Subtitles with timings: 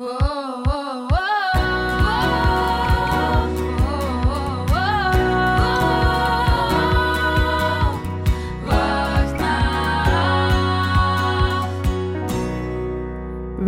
[0.00, 0.77] oh.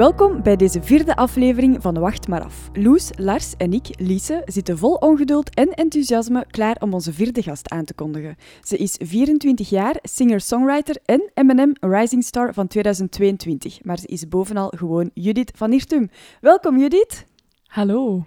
[0.00, 2.71] Welkom bij deze vierde aflevering van Wacht maar af.
[2.72, 7.71] Loes, Lars en ik, Lise, zitten vol ongeduld en enthousiasme klaar om onze vierde gast
[7.71, 8.36] aan te kondigen.
[8.63, 13.85] Ze is 24 jaar, singer-songwriter en M&M Rising Star van 2022.
[13.85, 16.10] Maar ze is bovenal gewoon Judith van Irtum.
[16.41, 17.24] Welkom Judith.
[17.66, 18.24] Hallo.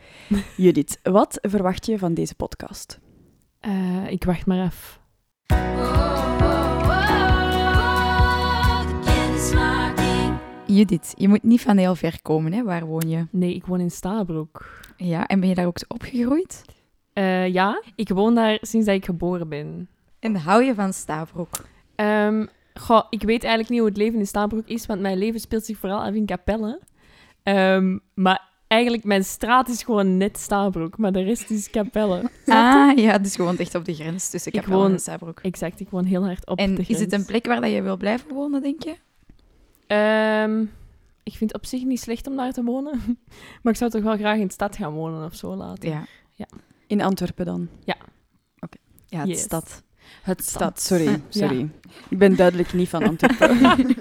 [0.58, 3.00] Judith, wat verwacht je van deze podcast?
[3.62, 5.02] Uh, ik wacht maar af.
[10.74, 12.64] Judith, je moet niet van heel ver komen, hè?
[12.64, 13.28] Waar woon je?
[13.32, 14.66] Nee, ik woon in Stabroek.
[14.98, 16.62] Ja, en ben je daar ook opgegroeid?
[17.14, 19.88] Uh, ja, ik woon daar sinds dat ik geboren ben.
[20.20, 21.50] En hou je van Stabroek?
[21.96, 25.40] Um, goh, ik weet eigenlijk niet hoe het leven in Stabroek is, want mijn leven
[25.40, 26.80] speelt zich vooral af in Capelle.
[27.44, 32.22] Um, maar eigenlijk, mijn straat is gewoon net Stabroek, maar de rest is Capelle.
[32.46, 35.40] Ah, ja, dus gewoon echt op de grens tussen Capelle woon, en Stabroek.
[35.40, 36.88] Exact, ik woon heel hard op en de grens.
[36.88, 38.96] En is het een plek waar dat je wil blijven wonen, denk je?
[39.88, 40.72] Um,
[41.24, 43.02] ik vind het op zich niet slecht om daar te wonen.
[43.62, 45.90] maar ik zou toch wel graag in de stad gaan wonen of zo later.
[45.90, 46.06] Ja.
[46.32, 46.48] ja.
[46.88, 47.70] In Antwerpen dan?
[47.84, 47.96] Ja.
[48.60, 48.78] Oké.
[49.06, 49.42] Ja, het yes.
[49.42, 49.84] stad.
[50.24, 51.22] Het stad, sorry.
[51.30, 51.60] sorry.
[51.60, 51.68] Ja.
[52.10, 53.96] Ik ben duidelijk niet van Antwerpen.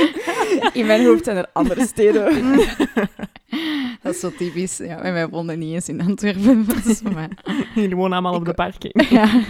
[0.80, 2.24] in mijn hoofd zijn er andere steden.
[4.02, 4.76] Dat is zo typisch.
[4.76, 6.66] Ja, en wij wonen niet eens in Antwerpen.
[7.74, 9.08] Jullie wonen allemaal op de parking.
[9.10, 9.42] Ja.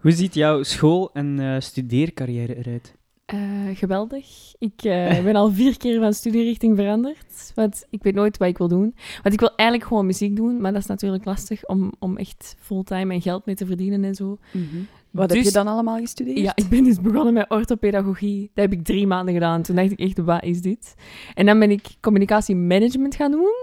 [0.00, 2.94] Hoe ziet jouw school- en uh, studeercarrière eruit?
[3.34, 4.54] Uh, geweldig.
[4.58, 7.52] Ik uh, ben al vier keer van studierichting veranderd.
[7.54, 8.94] Want ik weet nooit wat ik wil doen.
[9.22, 12.56] Want ik wil eigenlijk gewoon muziek doen, maar dat is natuurlijk lastig om, om echt
[12.58, 14.38] fulltime en geld mee te verdienen en zo.
[14.52, 14.86] Mm -hmm.
[15.10, 16.38] Wat dus, heb je dan allemaal gestudeerd?
[16.38, 18.50] Ja, ik ben dus begonnen met orthopedagogie.
[18.54, 19.62] Dat heb ik drie maanden gedaan.
[19.62, 20.94] Toen dacht ik echt, wat is dit?
[21.34, 23.54] En dan ben ik communicatiemanagement gaan doen.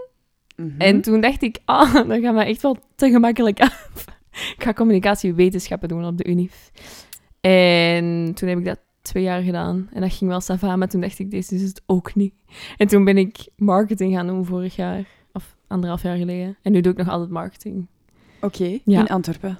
[0.55, 0.79] Mm -hmm.
[0.79, 4.05] En toen dacht ik, ah, dat gaat me echt wel te gemakkelijk af.
[4.55, 6.71] ik ga communicatiewetenschappen doen op de UNIF.
[7.41, 9.89] En toen heb ik dat twee jaar gedaan.
[9.93, 12.33] En dat ging wel sava, maar toen dacht ik, deze is het ook niet.
[12.77, 16.57] En toen ben ik marketing gaan doen vorig jaar, of anderhalf jaar geleden.
[16.61, 17.87] En nu doe ik nog altijd marketing.
[18.41, 18.99] Oké, okay, ja.
[18.99, 19.59] in Antwerpen?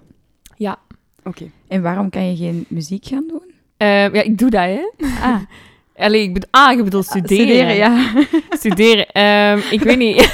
[0.55, 0.79] Ja.
[1.19, 1.29] Oké.
[1.29, 1.51] Okay.
[1.67, 3.43] En waarom kan je geen muziek gaan doen?
[3.77, 4.91] Uh, ja, ik doe dat, hè.
[5.21, 5.41] Ah.
[5.95, 7.45] Allee, ik bedoel, ah, je bedoelt studeren.
[7.45, 8.13] Studeren, ja.
[8.63, 9.21] studeren.
[9.57, 10.15] Um, ik weet niet.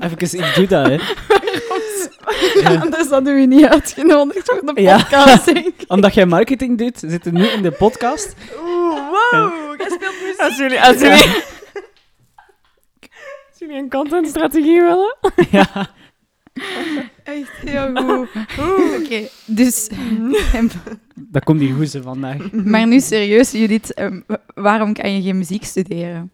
[0.00, 0.96] Even, ik doe dat, hè.
[2.62, 2.80] Ja.
[2.80, 5.62] Anders hadden we niet uitgenodigd voor de podcast, ja.
[5.94, 8.34] Omdat jij marketing doet, zitten nu in de podcast.
[8.60, 10.40] Oeh, wow, jij speelt muziek.
[10.40, 11.26] Als jullie, als jullie,
[13.50, 15.16] als jullie een contentstrategie willen.
[15.50, 15.96] Ja.
[17.24, 18.28] Echt heel goed.
[18.58, 19.88] Oké, okay, dus...
[21.14, 22.52] dat komt hier goed vandaag.
[22.52, 24.24] Maar nu serieus, Judith, um,
[24.54, 26.30] waarom kan je geen muziek studeren?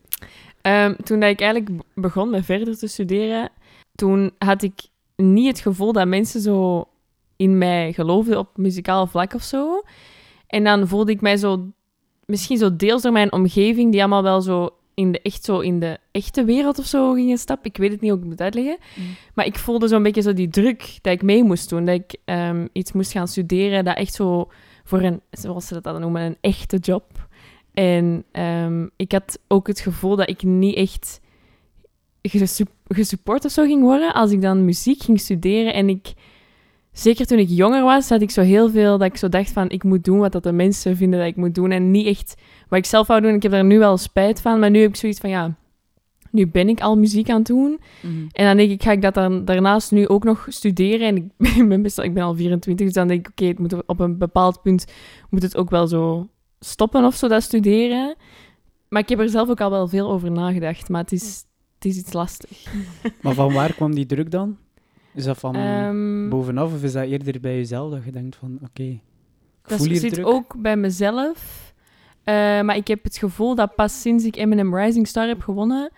[0.63, 3.51] Um, toen dat ik eigenlijk begon met verder te studeren,
[3.95, 4.73] toen had ik
[5.17, 6.85] niet het gevoel dat mensen zo
[7.37, 9.83] in mij geloofden op muzikaal vlak of zo.
[10.47, 11.67] En dan voelde ik mij zo,
[12.25, 15.81] misschien zo deels door mijn omgeving, die allemaal wel zo in de, echt zo in
[15.81, 17.71] de echte wereld of zo gingen stappen.
[17.71, 18.77] Ik weet het niet hoe ik het moet uitleggen.
[18.95, 19.05] Mm.
[19.35, 21.85] Maar ik voelde zo'n beetje zo die druk dat ik mee moest doen.
[21.85, 24.49] Dat ik um, iets moest gaan studeren dat echt zo
[24.85, 27.29] voor een, zoals ze dat dan noemen, een echte job.
[27.73, 31.21] En um, ik had ook het gevoel dat ik niet echt
[32.89, 35.75] gesupport of zo ging worden als ik dan muziek ging studeren.
[35.75, 36.13] En ik,
[36.93, 39.71] zeker toen ik jonger was, had ik zo heel veel dat ik zo dacht van,
[39.71, 41.71] ik moet doen wat dat de mensen vinden dat ik moet doen.
[41.71, 42.35] En niet echt
[42.69, 43.35] wat ik zelf wou doen.
[43.35, 45.57] Ik heb daar nu wel spijt van, maar nu heb ik zoiets van, ja,
[46.35, 47.81] nu ben ik al muziek aan het doen.
[48.01, 48.29] Mm.
[48.33, 51.07] En dan denk ik, ga ik dat dan daarnaast nu ook nog studeren?
[51.07, 53.87] En ik ben, best, ik ben al 24, dus dan denk ik, oké, het moet
[53.87, 54.85] op een bepaald punt
[55.31, 56.29] moet het ook wel zo
[56.61, 58.15] stoppen of zo, dat studeren.
[58.89, 60.89] Maar ik heb er zelf ook al wel veel over nagedacht.
[60.89, 61.45] Maar het is,
[61.85, 62.65] het is iets lastig.
[63.23, 64.57] Maar van waar kwam die druk dan?
[65.15, 68.55] Is dat van um, bovenaf of is dat eerder bij jezelf dat je denkt van
[68.55, 69.01] oké, okay,
[69.63, 70.27] dat voel je zit druk?
[70.27, 71.73] ook bij mezelf.
[72.25, 75.91] Uh, maar ik heb het gevoel dat pas sinds ik M&M Rising Star heb gewonnen,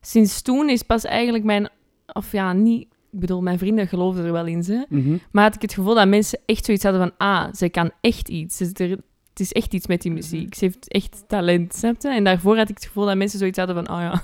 [0.00, 1.68] sinds toen is pas eigenlijk mijn,
[2.12, 5.20] of ja, niet, ik bedoel, mijn vrienden geloofden er wel in ze, mm -hmm.
[5.30, 8.28] maar had ik het gevoel dat mensen echt zoiets hadden van, ah, ze kan echt
[8.28, 8.60] iets.
[8.60, 8.90] Er,
[9.30, 10.54] het is echt iets met die muziek.
[10.54, 12.08] Ze heeft echt talent, snap je?
[12.08, 14.22] En daarvoor had ik het gevoel dat mensen zoiets hadden van, oh ja,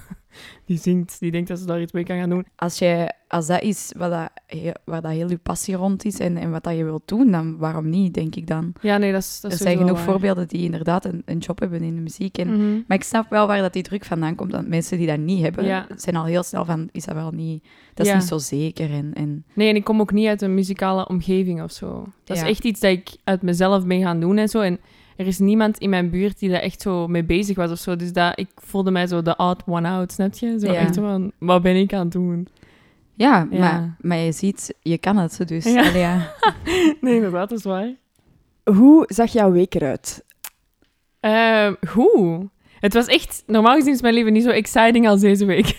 [0.64, 2.46] die zingt, die denkt dat ze daar iets mee kan gaan doen.
[2.56, 4.30] Als, je, als dat is wat dat,
[4.84, 7.56] waar dat heel je passie rond is en, en wat dat je wilt doen, dan
[7.58, 8.72] waarom niet, denk ik dan.
[8.80, 10.04] Ja, nee, dat is dat Er zijn genoeg waar.
[10.04, 12.38] voorbeelden die inderdaad een, een job hebben in de muziek.
[12.38, 12.80] En, Mhm.
[12.86, 14.52] Maar ik snap wel waar dat die druk vandaan komt.
[14.52, 15.86] Want mensen die dat niet hebben, Ja.
[15.96, 17.62] zijn al heel snel van, is dat wel niet...
[17.94, 18.18] Dat is Ja.
[18.18, 18.90] niet zo zeker.
[18.92, 22.06] En, en Nee, en ik kom ook niet uit een muzikale omgeving of zo.
[22.24, 22.42] Dat Ja.
[22.44, 24.60] is echt iets dat ik uit mezelf ben gaan doen en zo.
[24.60, 24.78] En,
[25.18, 27.96] er is niemand in mijn buurt die daar echt zo mee bezig was of zo.
[27.96, 30.58] Dus dat, ik voelde mij zo de odd one out, snap je?
[30.58, 30.74] Zo Ja.
[30.74, 32.48] echt van, wat ben ik aan het doen?
[33.14, 33.58] Ja, Ja.
[33.58, 35.64] Maar, maar je ziet, je kan het dus.
[35.64, 35.88] Ja.
[35.88, 36.32] Allee, ja.
[37.00, 37.94] Nee, inderdaad, dat is waar.
[38.64, 40.24] Hoe zag jouw week eruit?
[41.88, 42.44] Goed.
[42.80, 45.76] Het was echt, normaal gezien is mijn leven niet zo exciting als deze week.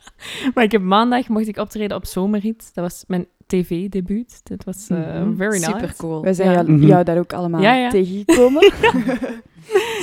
[0.54, 2.70] maar ik heb maandag mocht ik optreden op Zomerhit.
[2.74, 4.40] Dat was mijn tv-debuut.
[4.44, 5.36] Dat was eh, Mhm.
[5.36, 5.64] very nice.
[5.64, 6.22] Super cool.
[6.22, 6.62] Wij zijn ja.
[6.64, 7.90] jou, jou daar ook allemaal Ja, ja.
[7.90, 8.72] tegengekomen.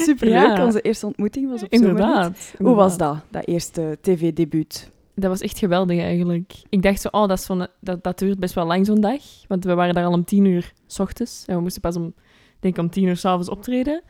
[0.06, 0.66] Superleuk, Ja.
[0.66, 1.70] onze eerste ontmoeting was op.
[1.72, 2.54] Inderdaad.
[2.58, 4.92] Hoe was dat, dat eerste tv-debuut?
[5.16, 6.54] Dat was echt geweldig eigenlijk.
[6.70, 9.22] Ik dacht zo, oh, dat, is zo'n- dat, dat duurt best wel lang zo'n dag.
[9.48, 11.44] Want we waren daar al om tien uur s ochtends.
[11.48, 12.14] En we moesten pas om,
[12.60, 14.02] denk ik, om tien uur s'avonds optreden.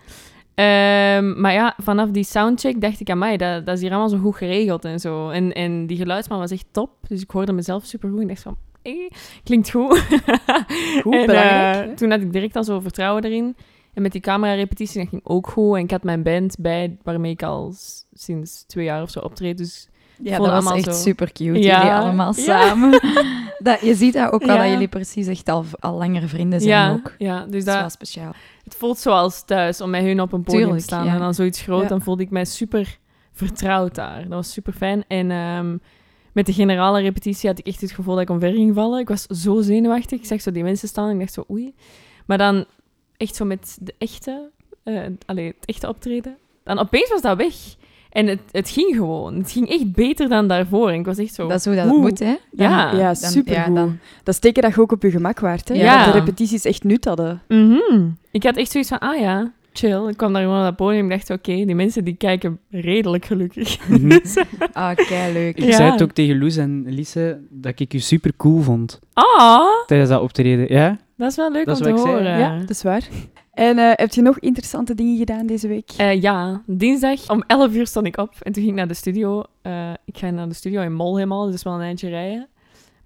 [0.54, 4.10] Ehm, maar ja, vanaf die soundcheck dacht ik aan mij, dat, dat is hier allemaal
[4.10, 5.30] zo goed geregeld en zo.
[5.30, 6.90] En, en die geluidsman was echt top.
[7.08, 8.22] Dus ik hoorde mezelf super goed.
[8.22, 8.58] En dacht van,
[8.96, 9.12] hey,
[9.44, 10.00] klinkt goed.
[11.04, 13.56] Goed, en, belangrijk, eh, toen had ik direct al zo vertrouwen erin.
[13.94, 15.76] En met die camera-repetitie, dat ging ook goed.
[15.76, 17.74] En ik had mijn band bij, waarmee ik al
[18.14, 19.58] sinds twee jaar of zo optreed.
[19.58, 19.88] Dus
[20.22, 20.92] Ja, dat was echt zo.
[21.02, 21.60] super cute.
[21.60, 21.78] Ja.
[21.78, 22.42] Jullie allemaal Ja.
[22.42, 23.00] samen.
[23.60, 24.62] Dat, je ziet dat ook wel, Ja.
[24.62, 27.14] dat jullie precies echt al, al langer vrienden zijn ja, ook.
[27.18, 28.32] ja, dus Dat is dat, wel speciaal.
[28.64, 31.08] Het voelt zoals thuis om met hun op een podium Tuurlijk, te staan.
[31.08, 32.98] En dan zoiets groot, dan voelde ik mij super
[33.34, 34.20] vertrouwd daar.
[34.22, 35.04] Dat was super fijn.
[35.08, 35.78] En ehm,
[36.38, 39.00] met de generale repetitie had ik echt het gevoel dat ik omver ging vallen.
[39.00, 40.20] Ik was zo zenuwachtig.
[40.20, 41.74] Ik zag zo die mensen staan en ik dacht zo, oei.
[42.26, 42.66] Maar dan
[43.18, 44.50] echt zo met de echte,
[44.84, 46.38] eh allee, het echte optreden.
[46.64, 47.54] Dan opeens was dat weg.
[48.10, 49.36] En het, het ging gewoon.
[49.38, 50.90] Het ging echt beter dan daarvoor.
[50.90, 51.48] En ik was echt zo...
[51.48, 52.36] Dat is hoe dat moet, hè?
[52.52, 52.92] Dan- Ja.
[52.92, 53.68] ja, dan- supergoed.
[53.68, 55.68] ja, dan- Dat is teken dat je ook op je gemak waart.
[55.68, 55.74] Hè?
[55.76, 56.04] Ja.
[56.06, 57.42] Dat de repetities echt nut hadden.
[57.48, 58.10] Mhm.
[58.32, 60.08] Ik had echt zoiets van, ah ja, chill.
[60.10, 63.26] Ik kwam daar gewoon op dat podium en dacht, oké, die mensen die kijken redelijk
[63.26, 63.88] gelukkig.
[63.90, 64.18] Mhm.
[64.74, 65.58] Ah, kei leuk.
[65.58, 65.76] Ik Ja.
[65.76, 70.10] zei het ook tegen Loes en Lise dat ik u super cool vond Ah, tijdens
[70.10, 70.74] dat optreden.
[70.74, 70.98] Ja?
[71.18, 72.02] dat is wel leuk Dat om te zei.
[72.12, 72.40] horen.
[72.40, 73.08] Ja, dat is waar.
[73.54, 75.92] En eh, heb je nog interessante dingen gedaan deze week?
[75.98, 78.94] Eh, ja, dinsdag om 11 uur stond ik op en toen ging ik naar de
[78.94, 79.44] studio.
[79.62, 82.10] Eh, ik ga naar de studio in Mol helemaal, dus dat is wel een eindje
[82.10, 82.48] rijden.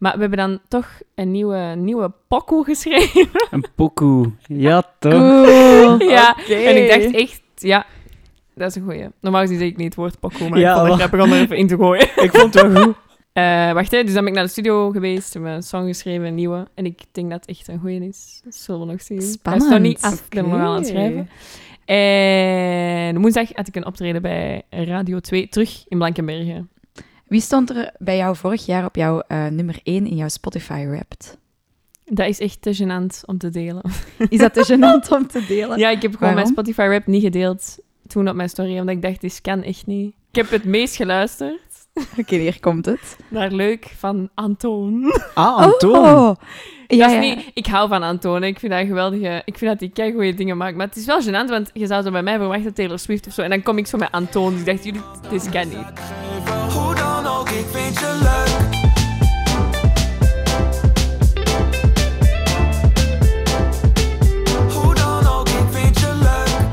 [0.02, 3.30] Maar we hebben dan toch een nieuwe, nieuwe pokoe geschreven.
[3.52, 4.32] Een pokoe.
[4.48, 5.12] Ja, toch?
[5.12, 6.02] Cool.
[6.18, 7.86] ja, en ik dacht echt, ja,
[8.56, 9.08] dat is een goeie.
[9.20, 11.42] Normaal gezien zeg ik niet het woord pokoe, maar Ja, ik vond het om er
[11.42, 12.08] even in te gooien.
[12.26, 12.96] Ik vond het wel goed.
[13.34, 15.86] Eh, wacht, hè, dus dan ben ik naar de studio geweest, hebben we een song
[15.86, 16.68] geschreven, een nieuwe.
[16.74, 18.42] En ik denk dat het echt een goeie is.
[18.44, 19.18] Dat zullen we nog zien.
[19.18, 19.82] Hij is nog Spannend.
[19.82, 21.30] niet af, ik ben nog aan het schrijven.
[21.86, 26.70] En woensdag had ik een optreden bij Radio 2, terug in Blankenbergen.
[27.32, 30.86] Wie stond er bij jou vorig jaar op jouw eh, nummer 1 in jouw Spotify
[30.88, 31.38] Wrapped?
[32.06, 33.82] Dat is echt te gênant om te delen.
[34.30, 35.78] Is dat te gênant om te delen?
[35.80, 36.48] Ja, ik heb gewoon mijn?
[36.48, 40.14] Spotify rap niet gedeeld toen op mijn story, omdat ik dacht, dit kan echt niet.
[40.30, 41.60] Ik heb het meest geluisterd
[42.20, 43.18] Oké, hier komt het.
[43.28, 45.14] naar Leuk van Antoon.
[45.34, 45.96] Ah, Antoon.
[45.98, 46.36] Oh.
[46.88, 47.20] Ja, Dat is ja.
[47.20, 48.44] niet, ik hou van Antoon.
[48.44, 49.42] Ik vind dat geweldige...
[49.46, 50.76] Ik vind dat hij kei goede dingen maakt.
[50.76, 53.34] Maar het is wel gênant, want je zou zo bij mij verwachten Taylor Swift of
[53.34, 53.42] zo.
[53.42, 54.52] En dan kom ik zo met Antoon.
[54.52, 57.01] Dus ik dacht, jullie, dit kan niet.
[57.60, 58.80] Ik vind je leuk.
[64.74, 66.70] Hoe dan ook, ik vind je leuk.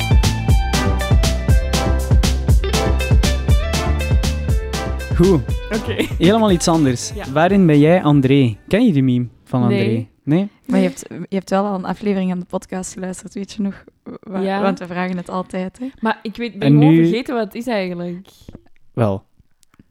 [5.17, 5.41] Goed.
[5.81, 5.95] Oké.
[6.19, 7.13] Helemaal iets anders.
[7.15, 7.33] Ja.
[7.33, 8.57] Waarin ben jij André?
[8.69, 9.77] Ken je die meme van André?
[9.77, 10.09] Nee.
[10.23, 10.49] Nee?
[10.67, 13.63] Maar je hebt, je hebt wel al een aflevering aan de podcast geluisterd, weet je
[13.63, 13.85] nog?
[14.21, 14.63] Wa- Ja.
[14.63, 15.87] Want we vragen het altijd, hè?
[16.01, 18.27] Maar ik weet, ben En gewoon nu- vergeten wat het is eigenlijk.
[18.95, 19.25] Wel.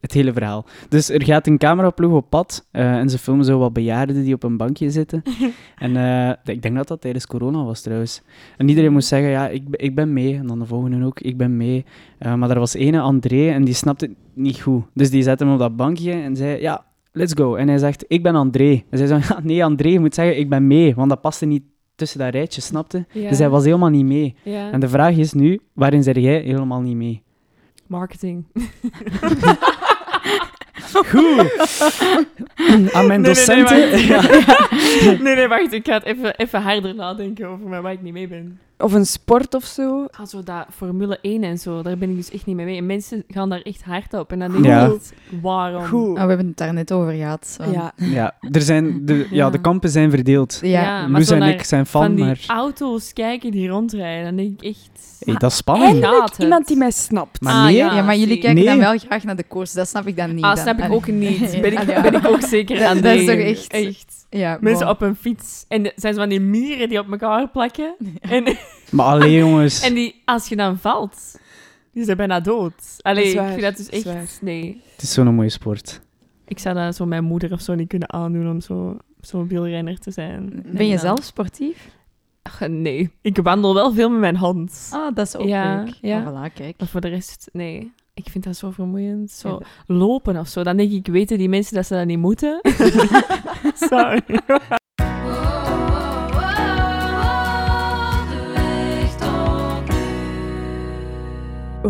[0.07, 0.65] Het hele verhaal.
[0.89, 4.33] Dus er gaat een cameraploeg op pad eh, en ze filmen zo wat bejaarden die
[4.33, 5.23] op een bankje zitten.
[5.77, 8.21] en eh, ik denk dat dat tijdens corona was trouwens.
[8.57, 10.35] En iedereen moest zeggen, ja, ik, ben- ik ben mee.
[10.35, 11.85] En dan de volgende ook, ik ben mee.
[12.17, 14.83] Eh, maar er was ene, André, en die snapte het niet goed.
[14.93, 17.55] Dus die zette hem op dat bankje en zei, ja, let's go.
[17.55, 18.83] En hij zegt, ik ben André.
[18.89, 20.95] En zij zei, ja, nee André, je moet zeggen, ik ben mee.
[20.95, 21.63] Want dat paste niet
[21.95, 23.05] tussen dat rijtje, snapte?
[23.11, 23.29] Ja.
[23.29, 24.35] Dus hij was helemaal niet mee.
[24.43, 24.71] Ja.
[24.71, 27.21] En de vraag is nu, waarin zeg jij helemaal niet mee?
[27.87, 28.43] Marketing.
[31.11, 31.81] Goed.
[32.93, 33.91] Aan mijn Nee, nee, nee, docenten.
[33.91, 34.01] wacht.
[34.07, 35.11] Ja.
[35.23, 35.73] nee, nee, wacht.
[35.73, 38.59] Ik ga het even, even harder nadenken over waar ik niet mee ben.
[38.77, 40.05] Of een sport of zo?
[40.11, 42.77] Ah, zo dat Formule 1 en zo, daar ben ik dus echt niet mee mee.
[42.77, 44.31] En mensen gaan daar echt hard op.
[44.31, 44.85] En dan denk Ja.
[44.85, 45.85] ik, echt, waarom?
[45.85, 46.07] Goed.
[46.17, 47.57] Oh, we hebben het daar net over gehad.
[47.71, 47.91] Ja.
[47.95, 49.25] Ja, er zijn de, ja.
[49.29, 49.49] Ja.
[49.49, 50.59] de kampen zijn verdeeld.
[50.61, 50.69] Ja.
[50.81, 54.61] Ja, en naar ik zijn Van fan, die maar auto's kijken die rondrijden, dan denk
[54.61, 55.16] ik echt...
[55.19, 56.05] hey, dat is spannend.
[56.05, 56.37] Het.
[56.37, 57.41] Iemand die mij snapt.
[57.41, 60.07] Maar Ah, nee, Ja, maar jullie kijken dan wel graag naar de koers, dat snap
[60.07, 60.43] ik dan niet.
[60.43, 60.63] Ah, dan.
[60.63, 61.61] snap ik ook niet.
[61.61, 64.25] Ben ik, Ah, ben ik ook zeker Dat- aan dat is toch echt- echt.
[64.29, 65.65] Ja, Mensen op een fiets.
[65.67, 67.95] En de- zijn ze van die mieren die op elkaar plakken.
[68.21, 68.57] En,
[68.91, 69.81] Maar alleen jongens.
[69.81, 71.39] en die, als je dan valt,
[71.93, 72.73] die zijn bijna dood.
[73.01, 74.03] Allee, ik vind dat dus echt...
[74.03, 74.25] waar.
[74.41, 74.81] Nee.
[74.93, 76.01] Het is zo'n mooie sport.
[76.47, 79.99] Ik zou dat zo mijn moeder of zo niet kunnen aandoen om zo- zo'n wielrenner
[79.99, 80.63] te zijn.
[80.65, 81.77] Ben je dan- zelf sportief?
[82.47, 84.89] Ach, nee, ik wandel wel veel met mijn hand.
[84.91, 85.93] Ah, dat is ook Ja, leuk.
[86.01, 86.23] ja.
[86.23, 86.75] Ah, voilà, kijk.
[86.77, 87.91] Maar voor de rest, nee.
[88.13, 89.31] Ik vind dat zo vermoeiend.
[89.31, 90.63] Zo Ja, lopen of zo.
[90.63, 92.59] Dan denk ik, weten die mensen dat ze dat niet moeten?
[93.89, 94.21] Sorry.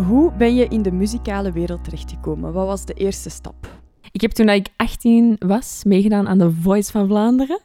[0.06, 2.52] Hoe ben je in de muzikale wereld terechtgekomen?
[2.52, 3.80] Wat was de eerste stap?
[4.12, 7.60] Ik heb toen ik 18 was meegedaan aan The Voice van Vlaanderen.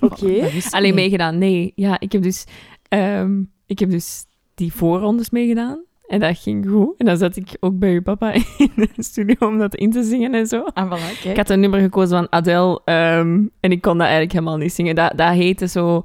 [0.00, 0.48] Oké.
[0.70, 1.72] Alleen meegedaan, nee.
[1.74, 2.44] Ja, ik heb dus,
[2.88, 4.24] ehm, ik heb dus
[4.54, 5.84] die voorrondes meegedaan.
[6.06, 6.94] En dat ging goed.
[6.98, 10.02] En dan zat ik ook bij uw papa in de studio om dat in te
[10.02, 10.64] zingen en zo.
[10.74, 11.28] Ah, voilà.
[11.28, 14.72] Ik had een nummer gekozen van Adele ehm, en ik kon dat eigenlijk helemaal niet
[14.72, 14.94] zingen.
[14.94, 16.04] Dat, dat heette zo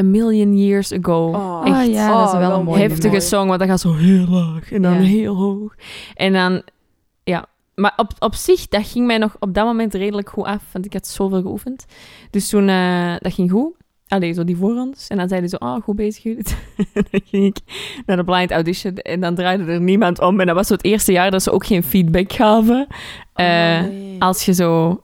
[0.00, 1.26] A Million Years Ago.
[1.28, 4.26] Oh, Echt ja, dat is wel een mooie heftige song, want dat gaat zo heel
[4.28, 5.00] laag en dan Ja.
[5.00, 5.74] heel hoog.
[6.14, 6.62] En dan.
[7.74, 10.84] Maar op, op zich, dat ging mij nog op dat moment redelijk goed af, want
[10.84, 11.84] ik had zoveel geoefend.
[12.30, 13.74] Dus toen, eh, dat ging goed.
[14.08, 15.06] Allee, zo die voorrondes.
[15.08, 16.56] En dan zeiden ze, oh, goed bezig, Judith.
[16.94, 17.56] en dan ging ik
[18.06, 20.40] naar de blind audition en dan draaide er niemand om.
[20.40, 22.86] En dat was zo het eerste jaar dat ze ook geen feedback gaven.
[23.34, 23.46] Eh,
[23.80, 24.16] nee.
[24.18, 25.02] Als je zo...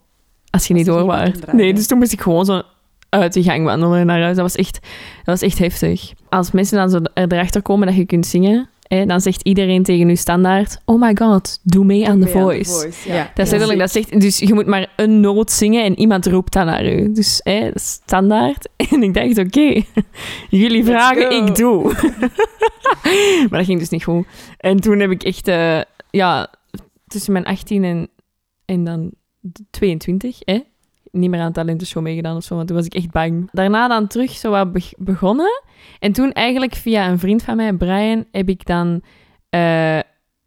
[0.50, 1.34] Als je niet door draaien.
[1.52, 2.62] Nee, dus toen moest ik gewoon zo
[3.08, 4.36] uit de gang wandelen naar huis.
[4.36, 4.72] Dat was echt,
[5.16, 6.12] dat was echt heftig.
[6.28, 10.08] Als mensen dan zo er erachter komen dat je kunt zingen, dan zegt iedereen tegen
[10.08, 12.90] je standaard, oh my god, doe mee aan aan Voice.
[13.06, 13.14] ja.
[13.14, 13.30] Ja.
[13.34, 16.52] Dat is letterlijk, dat zegt, dus je moet maar een noot zingen en iemand roept
[16.52, 17.12] dan naar u.
[17.12, 17.42] Dus
[17.74, 18.68] standaard.
[18.90, 19.82] En ik dacht, oké,
[20.60, 21.46] jullie Let's vragen, go.
[21.46, 21.82] ik doe.
[23.48, 24.26] maar dat ging dus niet goed.
[24.56, 25.80] En toen heb ik echt, eh,
[26.10, 26.50] ja,
[27.06, 28.08] tussen mijn 18 en,
[28.64, 29.10] en dan
[29.70, 30.60] 22, hè,
[31.12, 33.48] niet meer aan talentenshow meegedaan of zo, want toen was ik echt bang.
[33.52, 35.62] Daarna dan terug zo wat be- begonnen.
[35.98, 39.02] En toen eigenlijk via een vriend van mij, Brian, heb ik dan
[39.50, 39.98] eh,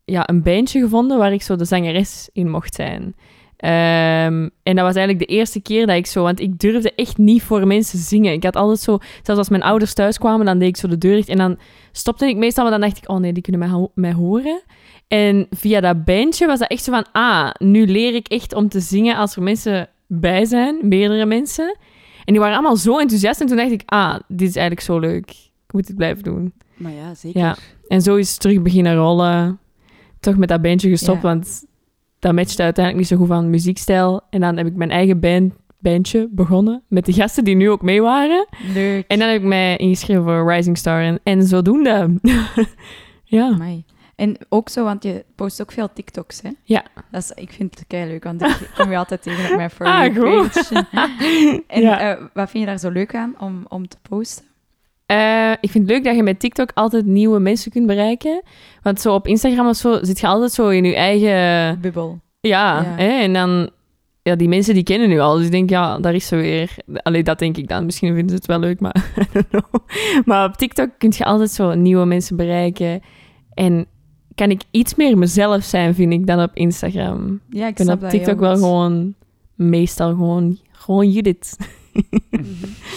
[0.05, 3.15] ja, een bandje gevonden waar ik zo de zangeres in mocht zijn.
[3.57, 6.23] Ehm, en dat was eigenlijk de eerste keer dat ik zo...
[6.23, 8.33] Want ik durfde echt niet voor mensen zingen.
[8.33, 8.97] Ik had altijd zo...
[9.23, 11.29] Zelfs als mijn ouders thuis kwamen, dan deed ik zo de deur dicht.
[11.29, 11.57] En dan
[11.91, 13.09] stopte ik meestal, maar dan dacht ik...
[13.09, 14.61] Oh nee, die kunnen mij, mij horen.
[15.07, 17.05] En via dat bandje was dat echt zo van...
[17.11, 20.77] Ah, nu leer ik echt om te zingen als er mensen bij zijn.
[20.81, 21.77] Meerdere mensen.
[22.25, 23.41] En die waren allemaal zo enthousiast.
[23.41, 23.81] En toen dacht ik...
[23.85, 25.29] Ah, dit is eigenlijk zo leuk.
[25.67, 26.53] Ik moet dit blijven doen.
[26.77, 27.39] Maar ja, zeker.
[27.39, 27.55] Ja.
[27.87, 29.59] En zo is het terug beginnen rollen.
[30.19, 31.27] Toch met dat bandje gestopt, Ja.
[31.27, 31.63] want
[32.19, 34.21] dat matchte uiteindelijk niet zo goed van muziekstijl.
[34.29, 37.81] En dan heb ik mijn eigen band, bandje begonnen, met de gasten die nu ook
[37.81, 38.47] mee waren.
[38.73, 39.05] Leuk.
[39.07, 42.19] En dan heb ik mij ingeschreven voor Rising Star en, en zodoende.
[43.23, 43.47] ja.
[43.47, 43.83] Amai.
[44.21, 46.49] En ook zo, want je post ook veel TikToks, hè?
[46.63, 46.83] Ja.
[47.11, 49.69] Dat is, ik vind het kei leuk, want ik kom je altijd tegen op mijn
[49.75, 50.85] For Ah, page.
[51.67, 51.99] En Ja.
[51.99, 54.45] eh, wat vind je daar zo leuk aan om, om te posten?
[55.05, 58.41] Eh, ik vind het leuk dat je met TikTok altijd nieuwe mensen kunt bereiken.
[58.81, 61.79] Want zo op Instagram of zo zit je altijd zo in je eigen...
[61.81, 62.19] Bubbel.
[62.41, 62.83] Ja, Ja.
[62.95, 63.07] Hè?
[63.21, 63.69] en dan...
[64.23, 65.35] Ja, die mensen die kennen nu al.
[65.35, 66.75] Dus ik denk, ja, daar is ze weer.
[66.93, 67.85] Allee, dat denk ik dan.
[67.85, 69.63] Misschien vinden ze het wel leuk, maar I don't know.
[70.25, 73.01] Maar op TikTok kun je altijd zo nieuwe mensen bereiken.
[73.53, 73.85] En
[74.35, 77.39] kan ik iets meer mezelf zijn, vind ik, dan op Instagram.
[77.49, 78.63] Ja, ik ben snap op dat TikTok heel wel goed.
[78.63, 79.13] gewoon...
[79.55, 80.59] Meestal gewoon...
[80.71, 81.57] Gewoon Judith.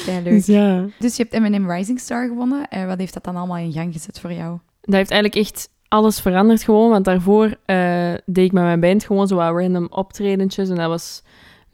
[0.04, 0.32] Kei leuk.
[0.32, 0.86] Dus ja.
[0.98, 2.68] Dus je hebt M&M Rising Star gewonnen.
[2.68, 4.58] En wat heeft dat dan allemaal in gang gezet voor jou?
[4.80, 6.90] Dat heeft eigenlijk echt alles veranderd gewoon.
[6.90, 10.68] Want daarvoor eh, deed ik met mijn band gewoon zo wat random optredentjes.
[10.68, 11.22] En dat was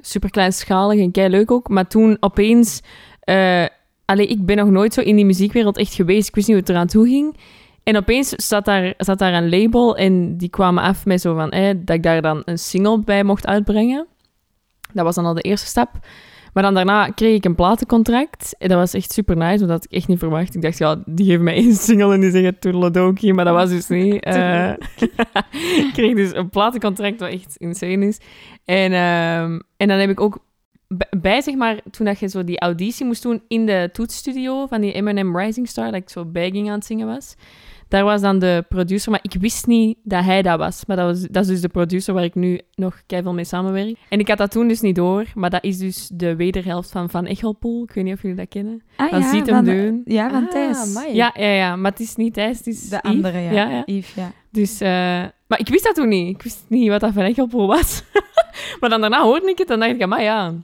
[0.00, 1.68] super kleinschalig en kei leuk ook.
[1.68, 2.82] Maar toen opeens...
[3.20, 3.66] eh
[4.04, 6.28] allee, ik ben nog nooit zo in die muziekwereld echt geweest.
[6.28, 7.36] Ik wist niet hoe het eraan toe ging.
[7.82, 11.50] En opeens zat daar, zat daar een label en die kwamen af met zo van...
[11.50, 14.06] eh, dat ik daar dan een single bij mocht uitbrengen.
[14.92, 15.90] Dat was dan al de eerste stap.
[16.52, 18.54] Maar dan daarna kreeg ik een platencontract.
[18.58, 20.54] En dat was echt super nice, want dat had ik echt niet verwacht.
[20.54, 23.70] Ik dacht, ja, die geven mij één single en die zeggen toedeledokie, maar dat was
[23.70, 24.24] dus niet.
[24.30, 24.72] Eh,
[25.84, 28.18] ik kreeg dus een platencontract wat echt insane is.
[28.64, 30.38] En, ehm, en dan heb ik ook
[31.20, 34.80] bij, zeg maar, toen dat je zo die auditie moest doen in de toetsstudio van
[34.80, 37.34] die M&M Rising Star, dat ik zo bij ging aan het zingen was.
[37.88, 40.86] Daar was dan de producer, maar ik wist niet dat hij dat was.
[40.86, 43.96] Maar dat, was, dat is dus de producer waar ik nu nog keihard mee samenwerk.
[44.08, 47.10] En ik had dat toen dus niet door, maar dat is dus de wederhelft van
[47.10, 47.82] Van Echelpoel.
[47.82, 48.82] Ik weet niet of jullie dat kennen.
[48.96, 50.00] Ah, Van Ziet hem doen.
[50.04, 50.94] Ja, van Ah, Thijs.
[51.12, 53.10] Ja, ja, ja, maar het is niet Thijs, het is De Yves.
[53.10, 53.50] andere, ja.
[53.52, 53.82] ja, ja.
[53.86, 54.32] Yves, ja.
[54.50, 56.28] Dus, eh, maar ik wist dat toen niet.
[56.36, 58.02] Ik wist niet wat dat Van Echelpoel was.
[58.80, 60.54] maar dan daarna hoorde ik het en dacht ik, maar ja.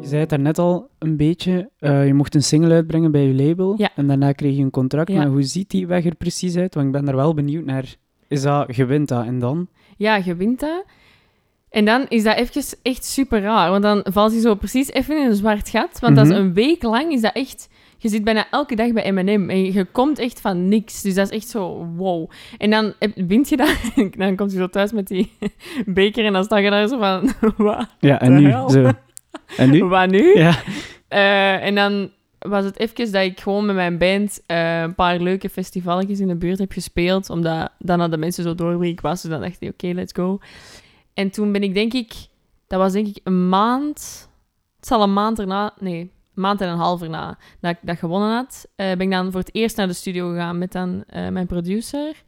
[0.00, 1.70] Je zei het daarnet al een beetje.
[1.78, 3.74] eh, je mocht een single uitbrengen bij je label.
[3.76, 3.90] Ja.
[3.96, 5.10] En daarna kreeg je een contract.
[5.10, 5.16] Ja.
[5.16, 6.74] Maar hoe ziet die weg er precies uit?
[6.74, 7.94] Want ik ben daar wel benieuwd naar.
[8.28, 9.68] Is dat, je wint dat en dan?
[9.96, 10.84] Ja, je wint dat.
[11.70, 13.70] En dan is dat even echt super raar.
[13.70, 15.98] Want dan valt hij zo precies even in een zwart gat.
[16.00, 16.40] Want dat is Mhm.
[16.40, 17.68] een week lang is dat echt...
[18.04, 21.02] je zit bijna elke dag bij M&M en je komt echt van niks.
[21.02, 22.30] Dus dat is echt zo, wow.
[22.58, 25.32] En dan wint je dat en dan komt je zo thuis met die
[25.86, 27.32] beker en dan sta je daar zo van,
[27.66, 28.50] wat, Ja, en nu?
[28.50, 28.90] Zo.
[29.56, 29.84] En nu?
[29.84, 30.38] wat nu?
[30.38, 30.62] Ja.
[31.08, 35.18] Eh, en dan was het even dat ik gewoon met mijn band eh, een paar
[35.18, 37.30] leuke festivalletjes in de buurt heb gespeeld.
[37.30, 39.22] Omdat dan hadden mensen zo door wie ik was.
[39.22, 40.38] Dus dan dacht ik, oké, let's go.
[41.14, 42.12] En toen ben ik denk ik...
[42.66, 44.28] Dat was denk ik een maand...
[44.76, 45.74] Het zal een maand erna...
[45.80, 48.66] Nee, maand en een half erna dat ik dat gewonnen had.
[48.76, 51.46] eh, ben ik dan voor het eerst naar de studio gegaan met dan eh, mijn
[51.46, 52.22] producer.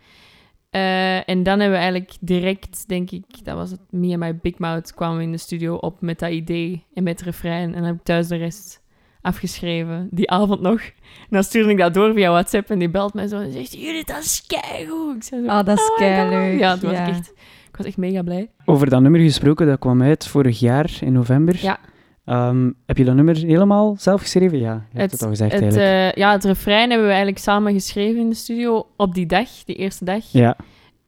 [0.71, 4.37] Eh, en dan hebben we eigenlijk direct, denk ik, dat was het, Me and My
[4.43, 7.67] Big Mouth, kwamen we in de studio op met dat idee en met het refrein.
[7.69, 8.83] En dan heb ik thuis de rest
[9.21, 10.81] afgeschreven, die avond nog.
[10.81, 10.93] En
[11.31, 14.07] dan stuurde ik dat door via WhatsApp en die belt mij zo en zegt, Judith,
[14.07, 15.17] dat is keigoed.
[15.17, 16.59] Ik zei zo, Oh, dat is "Oh my God." keileuk.
[16.59, 17.33] Ja, toen was ik echt,
[17.69, 18.51] ik was echt mega blij.
[18.65, 21.59] Over dat nummer gesproken, dat kwam uit vorig jaar in november.
[21.63, 21.79] Ja.
[22.27, 24.59] Ehm, heb je dat nummer helemaal zelf geschreven?
[24.59, 26.15] Ja, je hebt het, al gezegd het, eigenlijk.
[26.15, 29.49] eh, ja, het refrein hebben we eigenlijk samen geschreven in de studio op die dag,
[29.65, 30.25] die eerste dag.
[30.31, 30.57] ja.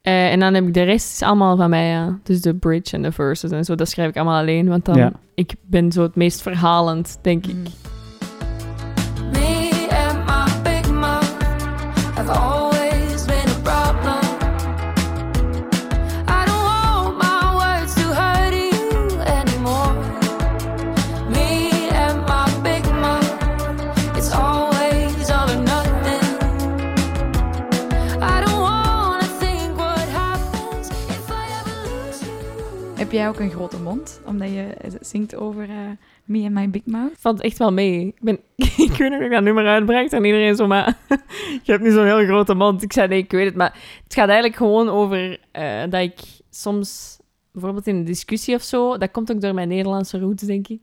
[0.03, 2.19] Eh, en dan heb ik de rest is allemaal van mij, ja.
[2.23, 4.69] Dus de bridge en de verses en zo, dat schrijf ik allemaal alleen.
[4.69, 5.13] Want dan, Ja.
[5.35, 7.55] ik ben zo het meest verhalend, denk ik.
[7.55, 7.63] Mm.
[33.09, 34.21] Heb jij ook een grote mond?
[34.25, 35.77] Omdat je zingt over eh,
[36.25, 37.13] Me and My Big Mouth?
[37.19, 38.07] valt echt wel mee.
[38.07, 40.99] Ik, ben, ik weet nog dat ik dat nummer uitbracht en iedereen zo, maar
[41.65, 42.83] je hebt niet zo'n heel grote mond.
[42.83, 46.19] Ik zei, nee, ik weet het, maar het gaat eigenlijk gewoon over eh, dat ik
[46.51, 47.19] soms,
[47.53, 50.81] bijvoorbeeld in een discussie of zo, dat komt ook door mijn Nederlandse roots, denk ik.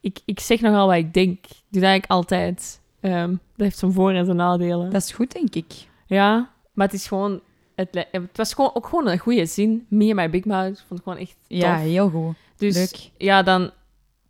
[0.00, 1.30] Ik, ik zeg nogal wat ik denk.
[1.34, 2.80] Ik doe dat eigenlijk altijd.
[3.00, 4.90] Ehm, dat heeft zijn voor- en zijn nadelen.
[4.90, 5.72] Dat is goed, denk ik.
[6.06, 7.40] Ja, maar het is gewoon...
[7.76, 9.86] Het, het was gewoon, ook gewoon een goede zin.
[9.88, 10.84] Me and my big mouth.
[10.88, 11.58] vond ik gewoon echt tof.
[11.58, 12.34] Ja, heel goed.
[12.56, 13.10] dus Leuk.
[13.18, 13.70] ja, dan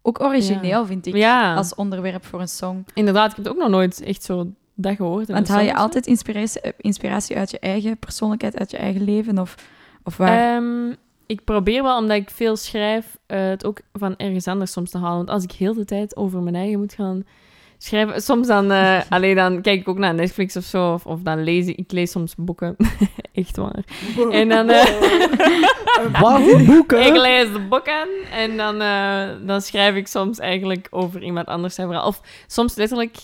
[0.02, 1.54] Ook origineel, vind ik, Ja.
[1.54, 2.84] als onderwerp voor een song.
[2.94, 5.28] inderdaad, ik heb het ook nog nooit echt zo dat gehoord.
[5.28, 9.38] Want haal je altijd inspiratie, eh, inspiratie uit je eigen persoonlijkheid, uit je eigen leven?
[9.38, 9.54] Of,
[10.04, 10.56] of waar?
[10.56, 10.94] Ehm,
[11.26, 14.98] ik probeer wel, omdat ik veel schrijf, eh, het ook van ergens anders soms te
[14.98, 15.16] halen.
[15.16, 17.24] Want als ik heel de tijd over mijn eigen moet gaan
[17.78, 21.20] schrijven, soms dan, eh, alleen dan kijk ik ook naar Netflix of zo, of, of
[21.22, 22.76] dan lees ik, ik lees soms boeken.
[23.32, 23.84] Echt waar.
[24.30, 24.84] En dan, eh,
[26.20, 26.66] Wat?
[26.66, 27.06] Boeken?
[27.06, 31.74] ik lees de boeken en dan, eh, dan schrijf ik soms eigenlijk over iemand anders
[31.74, 32.06] zijn verhaal.
[32.06, 33.16] Of soms letterlijk,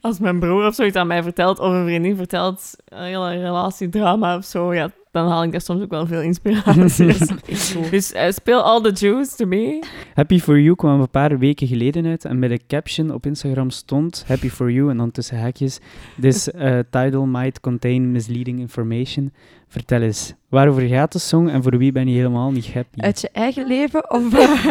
[0.00, 4.36] als mijn broer of zoiets aan mij vertelt, of een vriendin vertelt, een hele relatiedrama
[4.36, 7.06] of zo, ja, dan haal ik daar soms ook wel veel inspiratie.
[7.90, 9.82] dus eh, speel all the juice to me.
[10.14, 13.70] Happy for You kwam een paar weken geleden uit en bij de caption op Instagram
[13.70, 15.78] stond Happy for You en dan tussen haakjes
[16.20, 19.32] This eh, title might contain misleading information.
[19.70, 23.00] Vertel eens, waarover gaat de song en voor wie ben je helemaal niet happy?
[23.00, 24.64] Uit je eigen leven of eh,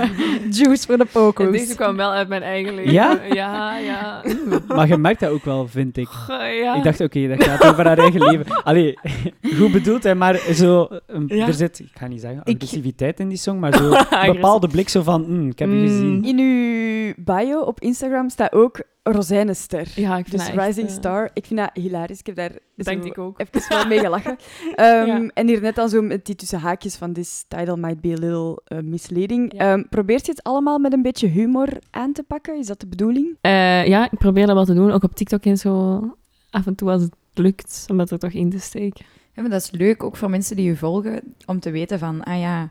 [0.57, 1.51] juice voor de En poko's?
[1.51, 2.91] deze kwam wel uit mijn eigen leven.
[2.93, 3.19] Ja?
[3.33, 4.23] Ja, ja.
[4.67, 6.07] Maar je merkt dat ook wel, vind ik.
[6.07, 6.75] Goh, ja.
[6.75, 8.63] Ik dacht, oké, dat gaat over haar eigen leven.
[8.63, 8.97] Allee,
[9.57, 11.47] goed bedoeld, hè, maar zo, um, Ja.
[11.47, 14.67] er zit, ik ga niet zeggen Ik- agressiviteit in die song, maar zo een bepaalde
[14.67, 15.87] blik zo van, mm, ik heb je Mm.
[15.87, 16.23] gezien.
[16.23, 19.87] In uw bio op Instagram staat ook Rozijnenster.
[19.95, 21.29] Ja, ik vind Dus dat echt, Rising eh, Star.
[21.33, 22.19] Ik vind dat hilarisch.
[22.19, 23.39] Ik heb daar Dank zo ik ook.
[23.39, 24.37] even wel mee gelachen.
[24.75, 25.29] Ehm, Ja.
[25.33, 28.19] En hier net dan zo met die tussen haakjes van this title might be a
[28.19, 29.53] little eh, misleading.
[29.53, 29.71] Ja.
[29.71, 32.57] Ehm, probeert je het allemaal met een beetje humor aan te pakken?
[32.57, 33.37] Is dat de bedoeling?
[33.41, 34.91] Eh, ja, ik probeer dat wel te doen.
[34.91, 36.01] Ook op TikTok en zo.
[36.49, 39.05] Af en toe als het lukt, om dat er toch in te steken.
[39.33, 42.23] Ja, maar dat is leuk, ook voor mensen die je volgen, om te weten van,
[42.23, 42.69] ah ja,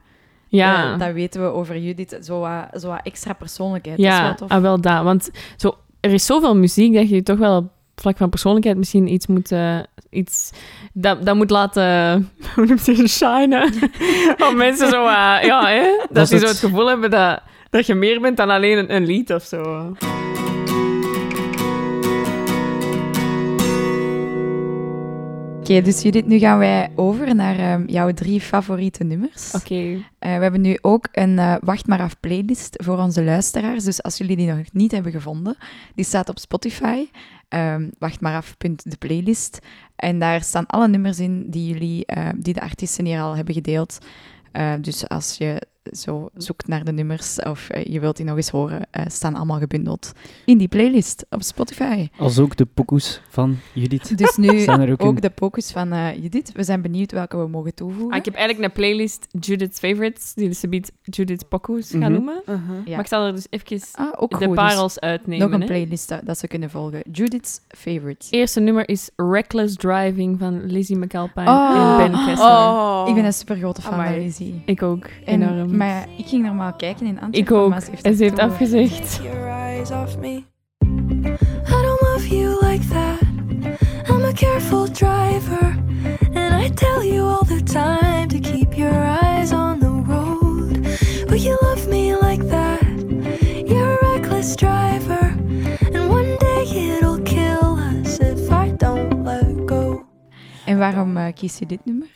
[0.48, 2.18] Ja, eh, dat weten we over Judith.
[2.22, 3.96] Zo wat, zo wat extra persoonlijkheid.
[3.96, 4.50] Dat is ja wel tof.
[4.50, 5.02] ah, wel dat.
[5.02, 9.12] Want zo, er is zoveel muziek dat je toch wel op vlak van persoonlijkheid misschien
[9.12, 9.52] iets moet...
[9.52, 9.78] eh,
[10.10, 10.50] iets,
[10.92, 11.82] dat, dat moet laten...
[12.54, 13.72] Hoe noemt je shinen?
[14.48, 15.02] Om mensen zo...
[15.06, 15.82] eh, ja, hè?
[16.10, 18.94] Dat die zo het- het gevoel hebben dat, dat je meer bent dan alleen een,
[18.94, 19.92] een lied of zo.
[25.66, 29.52] Oké, dus Judith, nu gaan wij over naar ehm, jouw drie favoriete nummers.
[29.54, 29.74] Oké.
[29.74, 33.84] Eh, we hebben nu ook een eh, Wacht maar af playlist voor onze luisteraars.
[33.84, 35.56] Dus als jullie die nog niet hebben gevonden,
[35.94, 37.08] die staat op Spotify.
[37.48, 39.58] Ehm wacht maar af, punt de playlist.
[39.96, 43.54] En daar staan alle nummers in die, jullie, eh, die de artiesten hier al hebben
[43.54, 43.98] gedeeld.
[44.80, 48.48] Dus als je zo zoekt naar de nummers of eh, je wilt die nog eens
[48.50, 50.12] horen, eh, staan allemaal gebundeld
[50.44, 52.08] in die playlist op Spotify.
[52.18, 54.18] Als ook de pokoes van Judith.
[54.18, 55.20] Dus nu Staan er ook ook in.
[55.20, 56.52] de focus van eh, Judith.
[56.52, 58.10] We zijn benieuwd welke we mogen toevoegen.
[58.10, 62.12] Ah, ik heb eigenlijk een playlist Judith's Favorites, die dus biedt Judith Pokus gaan Mhm.
[62.12, 62.42] noemen.
[62.48, 62.60] Uh-huh.
[62.84, 62.90] Ja.
[62.90, 65.44] Maar ik zal er dus even Ah, ook de goed, dus parels uitnemen.
[65.46, 65.66] nog een hè.
[65.66, 67.02] playlist dat, dat ze kunnen volgen.
[67.12, 68.30] Judith's Favorites.
[68.30, 71.96] eerste nummer is Reckless Driving van Lizzie McAlpine Oh.
[72.00, 72.48] en Ben Kessler.
[72.48, 73.04] Oh.
[73.08, 74.14] Ik ben een super grote fan Amai.
[74.14, 74.62] van Lizzie.
[74.66, 75.75] Ik ook, En, enorm.
[75.76, 77.40] Maar ik ging normaal kijken in Antwerpen.
[77.40, 77.68] ik ook.
[77.70, 79.20] maar ze heeft En ze heeft afgezegd.
[81.68, 83.20] I don't love you like that.
[84.08, 85.76] I'm a careful driver,
[86.34, 90.80] and I tell you all the time to keep your eyes on the road.
[91.26, 92.80] But you love me like that.
[93.66, 95.34] You're a reckless driver,
[95.92, 96.64] and one day
[96.96, 100.04] it'll kill us if I don't let go.
[100.66, 102.08] En waarom eh, kies je dit nummer?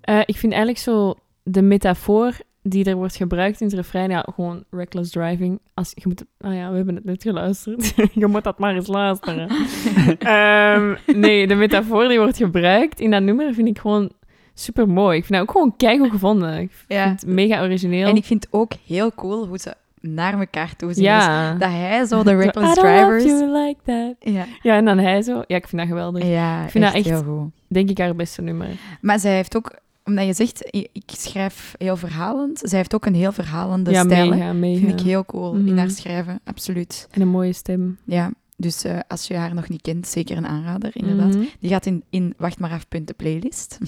[0.00, 4.26] Eh, ik vind eigenlijk zo de metafoor die er wordt gebruikt in het refrein, ja,
[4.34, 5.60] gewoon reckless driving.
[5.74, 7.94] Als, je moet, ah ja, we hebben het net geluisterd.
[8.14, 9.48] je moet dat maar eens luisteren.
[10.18, 14.10] Ehm, nee, de metafoor die wordt gebruikt in dat nummer vind ik gewoon
[14.54, 15.16] super mooi.
[15.18, 16.58] Ik vind dat ook gewoon keigoed gevonden.
[16.58, 17.06] Ik Ja.
[17.06, 18.08] vind het mega origineel.
[18.08, 21.04] En ik vind het ook heel cool hoe ze naar elkaar toe zien.
[21.04, 21.50] ja.
[21.50, 23.24] Dus dat hij zo de reckless I don't drivers...
[23.24, 24.32] you like that.
[24.32, 25.42] Ja, Ja, en dan hij zo.
[25.46, 26.24] Ja, ik vind dat geweldig.
[26.26, 27.50] ja Ik vind dat echt echt- heel goed.
[27.68, 28.66] Denk ik haar beste nummer.
[29.00, 29.72] Maar zij heeft ook...
[30.04, 32.60] Omdat je zegt, ik schrijf heel verhalend.
[32.62, 34.30] Zij heeft ook een heel verhalende ja, stijl.
[34.30, 34.36] hè.
[34.36, 34.78] mega, mega.
[34.86, 35.76] Vind ik heel cool in Mhm.
[35.78, 36.40] haar schrijven.
[36.44, 37.08] Absoluut.
[37.10, 37.98] En een mooie stem.
[38.04, 41.34] Ja, dus eh, als je haar nog niet kent, zeker een aanrader, inderdaad.
[41.34, 41.44] Mhm.
[41.60, 43.78] Die gaat in, in Wacht maar af, punt de playlist.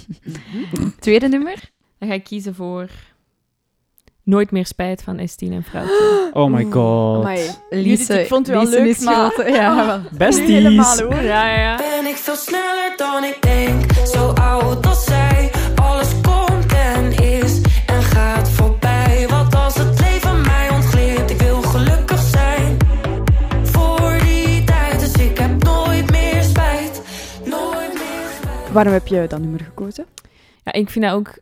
[1.00, 1.70] Tweede nummer.
[1.98, 2.90] Dan ga ik kiezen voor
[4.22, 6.30] Nooit meer spijt van Estine en Vrouwtje.
[6.32, 7.16] Oh my god.
[7.24, 7.50] Amai.
[7.70, 10.46] Lise, ik vond u al leuk, maar- Ja, Besties.
[10.48, 11.14] helemaal hoor.
[11.14, 11.76] ja, ja, ja.
[11.76, 15.25] Ben ik veel sneller dan ik denk, zo oud als zij.
[28.76, 30.04] Waarom heb je dat nummer gekozen?
[30.64, 31.38] Ja, ik vind dat ook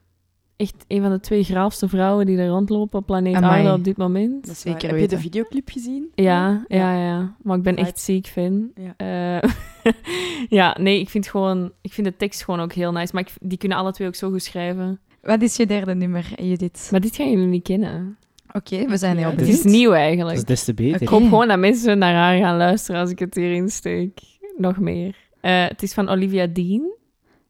[0.57, 3.59] echt een van de twee graafste vrouwen die er rondlopen op planeet Amai.
[3.61, 4.47] Aarde op dit moment.
[4.47, 4.89] Dat is Zeker.
[4.91, 6.11] Heb je de videoclip gezien?
[6.15, 6.93] Ja, Ja.
[6.95, 7.37] ja, ja.
[7.43, 7.87] Maar ik ben Vibe.
[7.87, 8.71] echt ziek fan.
[8.75, 8.95] Ja.
[9.43, 9.51] Eh,
[10.59, 11.73] ja, nee, ik vind gewoon...
[11.81, 13.11] Ik vind de tekst gewoon ook heel nice.
[13.15, 15.01] Maar ik, die kunnen alle twee ook zo goed schrijven.
[15.23, 16.89] Wat is je derde nummer, Judith?
[16.91, 18.19] Maar dit gaan jullie niet kennen.
[18.53, 19.65] Oké, we zijn heel Ja, Het benieuwd.
[19.65, 20.37] is nieuw Dat eigenlijk.
[20.37, 21.03] is des te beter.
[21.03, 24.19] Ik hoop gewoon dat mensen naar haar gaan luisteren als ik het hierin steek.
[24.57, 25.17] Nog meer.
[25.41, 26.93] Eh, het is van Olivia Dean.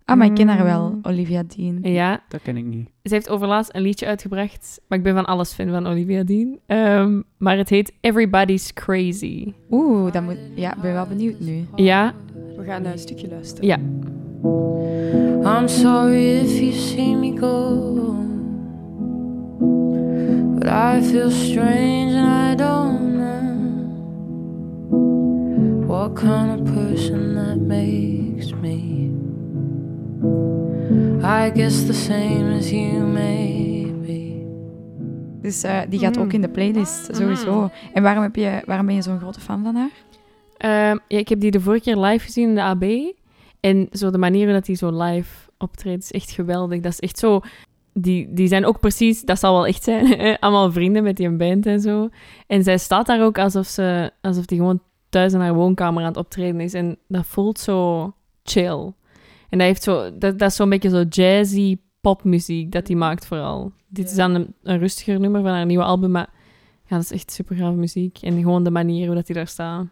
[0.05, 0.64] Ah, maar ik ken haar Mm.
[0.64, 1.79] wel, Olivia Dean.
[1.83, 2.88] Ja, Dat ken ik niet.
[3.03, 4.81] ze heeft overlaatst een liedje uitgebracht.
[4.88, 6.59] Maar ik ben van alles fan van Olivia Dean.
[6.67, 9.53] Ehm, maar het heet Everybody's Crazy.
[9.71, 10.38] Oeh, dat moet...
[10.55, 11.64] Ja, ik ben wel benieuwd nu.
[11.75, 12.14] Ja,
[12.57, 13.67] We gaan een stukje luisteren.
[13.69, 13.79] ja.
[15.61, 17.93] I'm sorry if you see me go.
[20.59, 23.33] But I feel strange and I don't know
[25.87, 28.94] what kind of person that makes me.
[31.23, 34.47] I guess the same as you may be.
[35.42, 37.70] Dus eh, die gaat ook in de playlist, sowieso.
[37.92, 39.90] En waarom, heb je, waarom ben je zo'n grote fan van haar?
[40.57, 42.85] Ehm, ja, ik heb die de vorige keer live gezien in de AB.
[43.61, 46.81] En zo de manier waarop hij zo live optreedt is echt geweldig.
[46.81, 47.40] Dat is echt zo...
[47.92, 51.66] Die, die zijn ook precies, dat zal wel echt zijn, allemaal vrienden met die band
[51.66, 52.09] en zo.
[52.47, 56.09] En zij staat daar ook alsof ze, alsof die gewoon thuis in haar woonkamer aan
[56.09, 56.75] het optreden is.
[56.75, 58.92] En dat voelt zo chill.
[59.55, 63.27] En dat, heeft zo, dat, dat is zo'n beetje zo jazzy popmuziek dat hij maakt
[63.27, 63.73] vooral.
[63.88, 66.29] Dit is dan een, een rustiger nummer van haar nieuwe album, maar
[66.87, 68.19] ja, dat is echt super grave muziek.
[68.23, 69.87] En gewoon de manier hoe dat hij daar staat.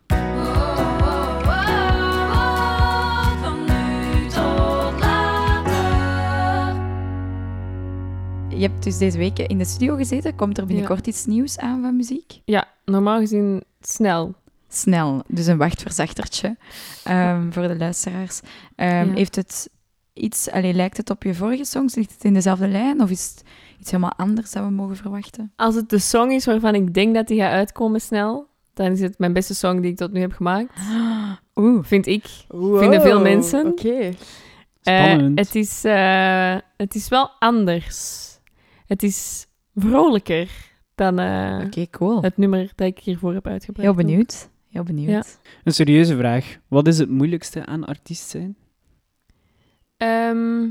[8.48, 10.34] Je hebt dus deze week in de studio gezeten.
[10.34, 12.40] Komt er binnenkort iets nieuws aan van muziek?
[12.44, 14.34] Ja, normaal gezien snel.
[14.74, 16.56] Snel, dus een wachtverzachtertje
[17.04, 18.40] ehm, voor de luisteraars.
[18.76, 19.14] Ehm, Ja.
[19.14, 19.70] Heeft het
[20.12, 21.94] iets, allee, lijkt het op je vorige songs?
[21.94, 23.44] Ligt het in dezelfde lijn of is het
[23.80, 25.52] iets helemaal anders dat we mogen verwachten?
[25.56, 29.00] Als het de song is waarvan ik denk dat die gaat uitkomen snel, dan is
[29.00, 30.72] het mijn beste song die ik tot nu heb gemaakt.
[31.54, 32.24] Oeh, Vind ik.
[32.48, 32.78] Wow.
[32.78, 33.66] Vinden veel mensen.
[33.66, 33.98] Oké.
[34.82, 35.38] Eh, Spannend.
[35.38, 38.28] het, is, eh, het is wel anders.
[38.86, 40.50] Het is vrolijker
[40.94, 42.22] dan eh, oké, cool.
[42.22, 43.86] het nummer dat ik hiervoor heb uitgebracht.
[43.86, 44.48] Heel benieuwd.
[44.72, 45.08] Heel benieuwd.
[45.08, 45.50] Ja.
[45.64, 46.58] Een serieuze vraag.
[46.68, 48.56] Wat is het moeilijkste aan artiest zijn?
[49.96, 50.68] Ehm,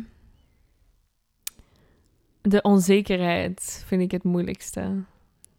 [2.42, 5.04] de onzekerheid vind ik het moeilijkste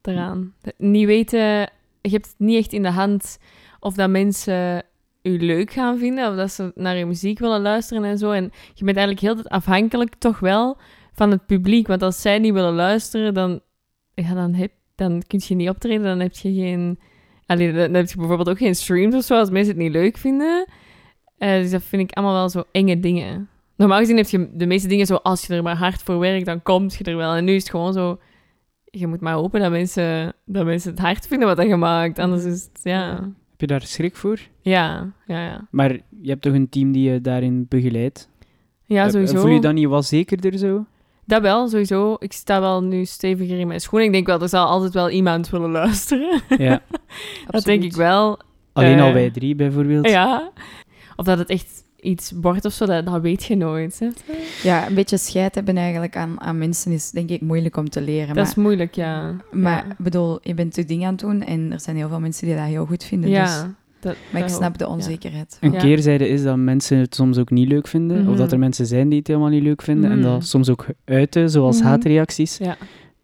[0.01, 0.55] daaraan.
[0.61, 1.41] De- niet weten,
[2.01, 3.39] je hebt het niet echt in de hand
[3.81, 4.83] of dat mensen
[5.23, 8.31] u leuk gaan vinden of dat ze naar je muziek willen luisteren en zo.
[8.31, 10.79] En je bent eigenlijk heel de tijd afhankelijk toch wel
[11.13, 11.87] van het publiek.
[11.87, 13.61] Want als zij niet willen luisteren, dan
[14.15, 16.99] ja, dan, heb, dan kun je niet optreden, dan heb je geen...
[17.47, 20.17] Allee, dan heb je bijvoorbeeld ook geen streams of zo, als mensen het niet leuk
[20.17, 20.67] vinden.
[21.39, 23.49] Eh, dus dat vind ik allemaal wel zo enge dingen.
[23.77, 26.47] Normaal gezien heb je de meeste dingen zo, als je er maar hard voor werkt,
[26.47, 27.35] dan komt je er wel.
[27.35, 28.19] En nu is het gewoon zo,
[28.85, 32.19] je moet maar hopen dat mensen, dat mensen het hard vinden wat je maakt.
[32.19, 33.11] Anders is het, ja...
[33.51, 34.39] Heb je daar schrik voor?
[34.61, 35.67] Ja, ja, ja.
[35.71, 38.29] Maar je hebt toch een team die je daarin begeleidt?
[38.85, 39.41] Ja, Eh, sowieso.
[39.41, 40.85] Voel je dan niet wel zekerder zo?
[41.33, 42.17] Dat wel, sowieso.
[42.19, 44.07] Ik sta wel nu steviger in mijn schoenen.
[44.07, 46.41] Ik denk wel, er zal altijd wel iemand willen luisteren.
[46.59, 46.83] Ja.
[47.47, 48.39] dat denk ik wel.
[48.73, 50.09] Alleen Eh, al wij drie bijvoorbeeld.
[50.09, 50.51] Ja.
[51.17, 53.99] Of dat het echt iets wordt of zo, dat, dat weet je nooit.
[53.99, 54.09] Hè.
[54.63, 58.01] Ja, een beetje scheid hebben eigenlijk aan, aan mensen is denk ik moeilijk om te
[58.01, 58.27] leren.
[58.27, 59.37] Dat maar is moeilijk, ja.
[59.51, 59.95] maar ja.
[59.99, 62.57] bedoel, je bent je ding aan het doen en er zijn heel veel mensen die
[62.57, 63.31] dat heel goed vinden.
[63.31, 63.75] Dus, Ja.
[64.03, 64.91] Dat, maar ik snap ook, de ja.
[64.91, 65.57] onzekerheid.
[65.61, 68.19] Een keerzijde is dat mensen het soms ook niet leuk vinden.
[68.21, 68.37] Of Mhm.
[68.37, 70.11] dat er mensen zijn die het helemaal niet leuk vinden.
[70.11, 70.29] En Mhm.
[70.29, 71.87] dat soms ook uiten, zoals Mhm.
[71.87, 72.57] haatreacties.
[72.57, 72.77] Ja.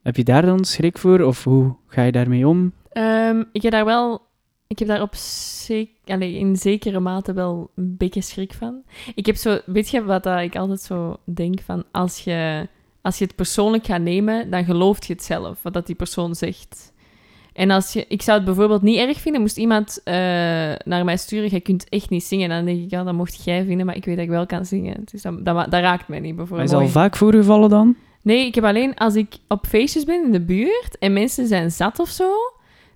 [0.03, 1.21] Heb je daar dan schrik voor?
[1.21, 2.73] Of hoe ga je daarmee om?
[2.93, 4.27] Ehm, ik heb daar wel...
[4.67, 8.83] Ik heb daar op zek, allee, in zekere mate wel een beetje schrik van.
[9.14, 9.59] Ik heb zo...
[9.67, 11.85] Weet je wat dat ik altijd zo denk van...
[11.93, 12.69] Als je,
[13.03, 16.35] als je het persoonlijk gaat nemen, dan gelooft je het zelf, wat dat die persoon
[16.35, 16.93] zegt.
[17.59, 18.05] En als je...
[18.09, 20.14] Ik zou het bijvoorbeeld niet erg vinden, moest iemand eh,
[20.85, 22.49] naar mij sturen, jij kunt echt niet zingen.
[22.49, 24.64] Dan denk ik, ja, dat mocht jij vinden, maar ik weet dat ik wel kan
[24.64, 25.03] zingen.
[25.05, 26.71] Dus dat, dat, dat raakt mij niet, Maar bijvoorbeeld.
[26.71, 27.97] is al vaak voorgevallen dan?
[28.23, 31.71] Nee, ik heb alleen als ik op feestjes ben in de buurt en mensen zijn
[31.71, 32.33] zat of zo,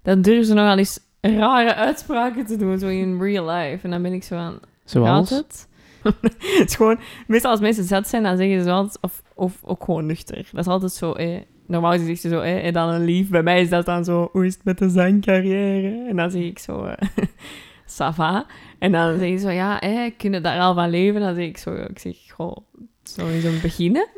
[0.02, 3.84] dan durven ze nogal eens rare uitspraken te doen, zo in real life.
[3.84, 5.30] En dan ben ik zo aan, Zoals?
[5.30, 5.68] het?
[6.20, 9.84] het is gewoon, meestal als mensen zat zijn, dan zeggen ze altijd, of, of ook
[9.84, 10.48] gewoon nuchter.
[10.52, 11.40] Dat is altijd zo, eh,
[11.72, 13.28] normaal zegt ze zo, eh, en dan een lief.
[13.28, 16.06] Bij mij is dat dan zo, hoe is het met de zangcarrière?
[16.08, 17.08] En dan zeg ik zo, eh,
[18.00, 18.46] ça va.
[18.78, 21.20] En dan zeggen ze zo, ja, eh, kunnen daar al van leven?
[21.20, 22.56] Dan zeg ik zo, ik zeg, goh,
[23.02, 24.08] zo eens een beginnen.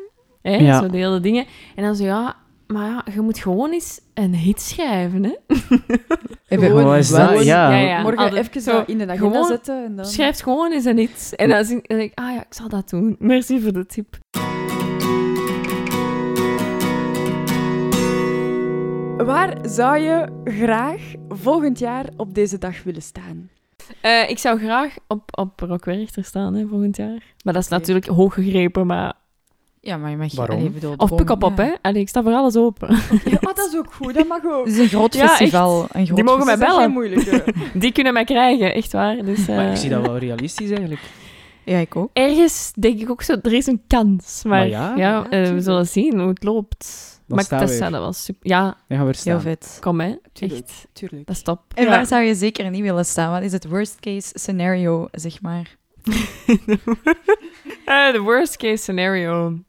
[0.41, 0.55] Hè?
[0.55, 0.79] Ja.
[0.81, 1.45] Zo de hele dingen.
[1.75, 2.35] En dan zo, ja,
[2.67, 5.33] maar ja, je moet gewoon eens een hit schrijven, hè?
[6.47, 7.43] Hebben- Gewoon Wat is dat?
[7.43, 7.71] Ja.
[7.71, 8.01] ja, ja.
[8.01, 10.05] Morgen Altijd even zo, in de agenda zetten en dan...
[10.05, 11.33] Schrijf gewoon eens een hit.
[11.35, 13.15] En dan denk ik, ah ja, ik zal dat doen.
[13.19, 14.17] Merci voor de tip.
[19.17, 23.49] Waar zou je graag volgend jaar op deze dag willen staan?
[24.01, 27.23] Eh, ik zou graag op, op Rock Werchter staan, hè, volgend jaar.
[27.43, 29.13] Maar dat is natuurlijk hoog gegrepen, maar...
[29.79, 30.35] Ja, maar je mag...
[30.35, 30.57] Waarom?
[30.57, 31.63] allee, bedoel, Of Pukkelpop, ja.
[31.63, 31.71] hè.
[31.81, 32.91] Allee, ik sta voor alles open.
[33.25, 34.65] Ja, oh, dat is ook goed, dat mag ook.
[34.65, 35.87] Het is een groot Ja, festival.
[35.91, 36.89] Een groot Die mogen mij festival.
[36.89, 37.53] Dat is bellen.
[37.81, 39.25] Die kunnen mij krijgen, echt waar.
[39.25, 41.01] Dus, eh, Maar ik zie dat wel realistisch eigenlijk.
[41.63, 42.09] Ja, ik ook.
[42.13, 44.43] Ergens denk ik ook zo, er is een kans.
[44.43, 44.93] Maar, Maar ja.
[44.95, 47.14] ja, Ja, eh, we zullen zien hoe het loopt.
[47.27, 48.49] Dan maar staan dat we zou dat wel super...
[48.49, 49.41] Ja, Dan gaan we er Heel staan.
[49.41, 49.77] vet.
[49.81, 50.15] kom hè.
[50.33, 51.25] Tuurlijk, Echt, tuurlijk.
[51.27, 51.61] dat is top.
[51.73, 51.89] En Ja.
[51.89, 53.31] waar zou je zeker niet willen staan?
[53.31, 55.75] Wat is het worst case scenario, zeg maar?
[57.85, 59.59] Eh, De worst case scenario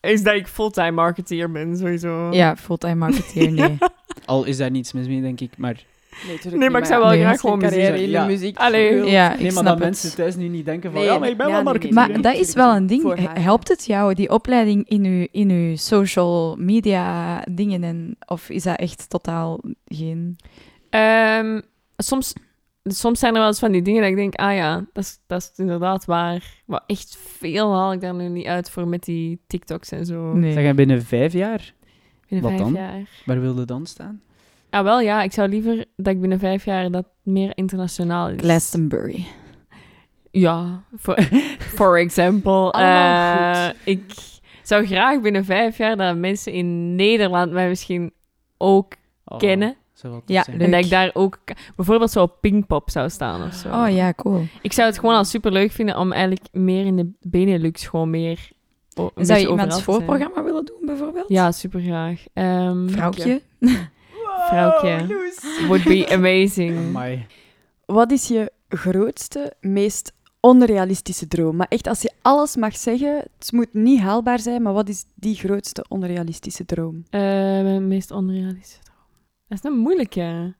[0.00, 2.32] is dat ik fulltime marketeer ben, sowieso.
[2.32, 3.78] Ja, fulltime marketeer, nee.
[4.26, 5.56] Al is daar niets mis mee, denk ik.
[5.58, 5.84] Maar,
[6.26, 8.22] Nee, Nee, maar ik zou wel Nee, graag gewoon een carrière muziek in Ja.
[8.26, 9.04] de muziek Allee.
[9.10, 9.82] Ja, nee, ik maar snap dat het.
[9.82, 11.00] mensen thuis nu niet denken van...
[11.00, 11.94] Nee, ja, maar ik ben ja, wel nee, marketeer.
[11.94, 13.28] Maar Nee, dat is wel een ding.
[13.38, 17.84] Helpt het jou, die opleiding in uw, in uw social media dingen?
[17.84, 20.36] En, of is dat echt totaal geen...
[20.90, 21.60] Ehm,
[21.96, 22.32] soms,
[22.84, 25.18] soms zijn er wel eens van die dingen dat ik denk, ah ja, dat is,
[25.26, 26.62] dat is inderdaad waar.
[26.66, 30.32] Maar echt veel haal ik daar nu niet uit voor met die TikToks en zo.
[30.32, 30.52] Nee.
[30.52, 31.74] Zeg, en binnen vijf jaar,
[32.28, 32.82] Binnen Wat vijf dan?
[32.82, 33.08] jaar.
[33.24, 34.20] waar wilde dan staan?
[34.70, 38.40] Ah, wel ja, ik zou liever dat ik binnen vijf jaar dat meer internationaal is.
[38.40, 39.26] Glastonbury.
[40.30, 41.18] Ja, voor
[41.78, 42.70] for example.
[42.70, 44.02] Allemaal eh, ik
[44.62, 48.12] zou graag binnen vijf jaar dat mensen in Nederland mij misschien
[48.58, 49.76] ook Oh, kennen.
[50.26, 50.56] Ja, zijn.
[50.56, 50.66] leuk.
[50.66, 51.38] En dat ik daar ook
[51.76, 53.68] bijvoorbeeld zo op Pinkpop zou staan of zo.
[53.68, 54.46] Oh ja, cool.
[54.62, 58.10] Ik zou het gewoon al super leuk vinden om eigenlijk meer in de Benelux gewoon
[58.10, 58.50] meer.
[59.14, 59.84] Zou je iemands zijn.
[59.84, 61.28] voorprogramma willen doen, bijvoorbeeld?
[61.28, 62.24] Ja, super graag.
[62.32, 63.42] Ehm Vrouwtje?
[64.46, 65.06] Vrouwtje.
[65.66, 66.78] would be amazing.
[66.78, 67.26] Amai.
[67.86, 71.56] Wat is je grootste, meest onrealistische droom?
[71.56, 75.04] Maar echt, als je alles mag zeggen, het moet niet haalbaar zijn, maar wat is
[75.14, 77.04] die grootste onrealistische droom?
[77.10, 78.96] Eh, mijn meest onrealistische droom.
[79.48, 80.56] Dat is een moeilijke.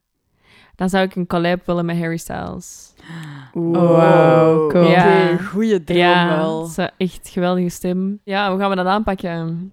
[0.74, 2.94] Dan zou ik een collab willen met Harry Styles.
[3.52, 4.88] Wow, cool.
[4.88, 5.32] Ja.
[5.32, 6.60] Oké, goeie droom ja, wel.
[6.60, 8.20] dat is echt geweldige stem.
[8.24, 9.72] Ja, hoe gaan we dat aanpakken?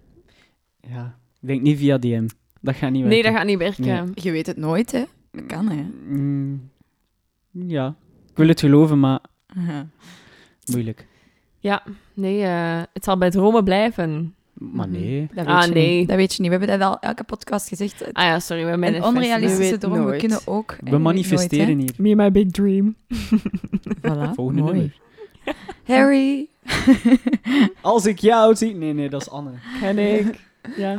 [0.80, 2.28] Ja, ik denk niet via DM.
[2.66, 3.10] Dat gaat niet werken.
[3.10, 3.84] Nee, dat gaat niet werken.
[3.86, 4.12] Nee.
[4.14, 5.04] Je weet het nooit, hè?
[5.32, 5.86] Dat kan, hè?
[6.08, 6.70] Mm,
[7.52, 7.96] ja,
[8.30, 9.20] ik wil het geloven, maar
[9.58, 9.88] Aha.
[10.72, 11.08] moeilijk.
[12.14, 14.36] Nee, eh, het zal bij dromen blijven.
[14.54, 15.00] Maar Mhm.
[15.00, 15.28] nee.
[15.34, 15.98] Dat weet Ah, je nee.
[16.00, 16.08] niet.
[16.08, 16.52] Dat weet je niet.
[16.52, 18.14] We hebben dat al elke podcast gezegd.
[18.14, 20.20] Ah ja, sorry, we hebben een een onrealistische droom, we nooit.
[20.20, 20.76] kunnen ook...
[20.84, 21.94] We manifesteren hier.
[21.98, 22.96] Me and my big dream.
[24.02, 24.74] Voilà, Volgende mooi.
[24.74, 24.96] nummer.
[25.84, 26.48] Harry.
[27.82, 28.76] Als ik jou zie...
[28.76, 29.52] Nee, nee, dat is Anne.
[29.84, 30.40] En ik.
[30.78, 30.96] Ja.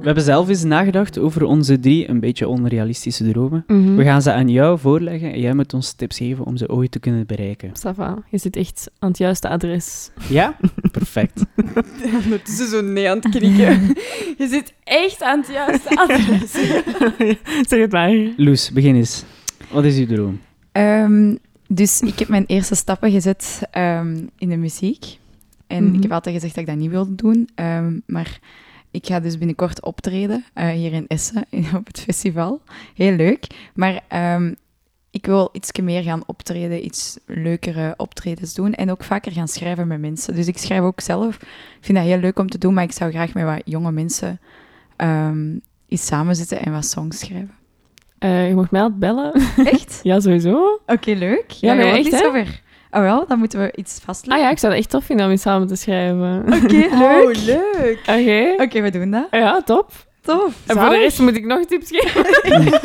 [0.00, 3.64] We hebben zelf eens nagedacht over onze drie een beetje onrealistische dromen.
[3.66, 3.94] Mhm.
[3.94, 6.90] We gaan ze aan jou voorleggen en jij moet ons tips geven om ze ooit
[6.90, 7.68] te kunnen bereiken.
[7.68, 8.22] Ça va.
[8.30, 10.10] Je zit echt aan het juiste adres.
[10.28, 10.56] Ja?
[10.92, 11.44] Perfect.
[12.24, 13.80] Ondertussen zo nee aan het krieken.
[14.38, 16.52] Je zit echt aan het juiste adres.
[17.70, 18.12] zeg het maar.
[18.36, 19.24] Loes, begin eens.
[19.70, 20.40] Wat is uw droom?
[20.72, 21.34] Ehm,
[21.68, 25.18] dus ik heb mijn eerste stappen gezet ehm, in de muziek.
[25.66, 25.94] En Mhm.
[25.94, 27.48] ik heb altijd gezegd dat ik dat niet wilde doen.
[27.54, 28.38] ehm, maar
[28.90, 31.44] ik ga dus binnenkort optreden eh, hier in Essen
[31.76, 32.60] op het festival.
[32.94, 33.46] Heel leuk.
[33.74, 34.54] Maar ehm,
[35.10, 38.74] ik wil iets meer gaan optreden, iets leukere optredens doen.
[38.74, 40.34] En ook vaker gaan schrijven met mensen.
[40.34, 41.34] Dus ik schrijf ook zelf.
[41.34, 43.92] Ik vind dat heel leuk om te doen, maar ik zou graag met wat jonge
[43.92, 44.40] mensen
[44.96, 45.56] ehm
[45.88, 47.54] eens samen zitten en wat songs schrijven.
[48.18, 49.32] Eh, je mocht mij altijd bellen.
[49.56, 50.00] Echt?
[50.02, 50.80] ja, sowieso.
[50.86, 51.50] Oké, leuk.
[51.50, 52.62] Ja, nee, je wilt echt, iets over.
[52.90, 54.44] Oh wel, dan moeten we iets Ah vastleggen.
[54.46, 56.42] ja, ik zou het echt tof vinden om iets samen te schrijven.
[56.46, 56.92] Oké, leuk.
[56.92, 57.98] Oh, leuk.
[58.06, 58.62] Oké.
[58.62, 59.26] Oké, we doen dat.
[59.30, 59.90] Ja, top.
[60.22, 60.54] Tof.
[60.66, 62.26] En voor de rest moet ik nog tips geven.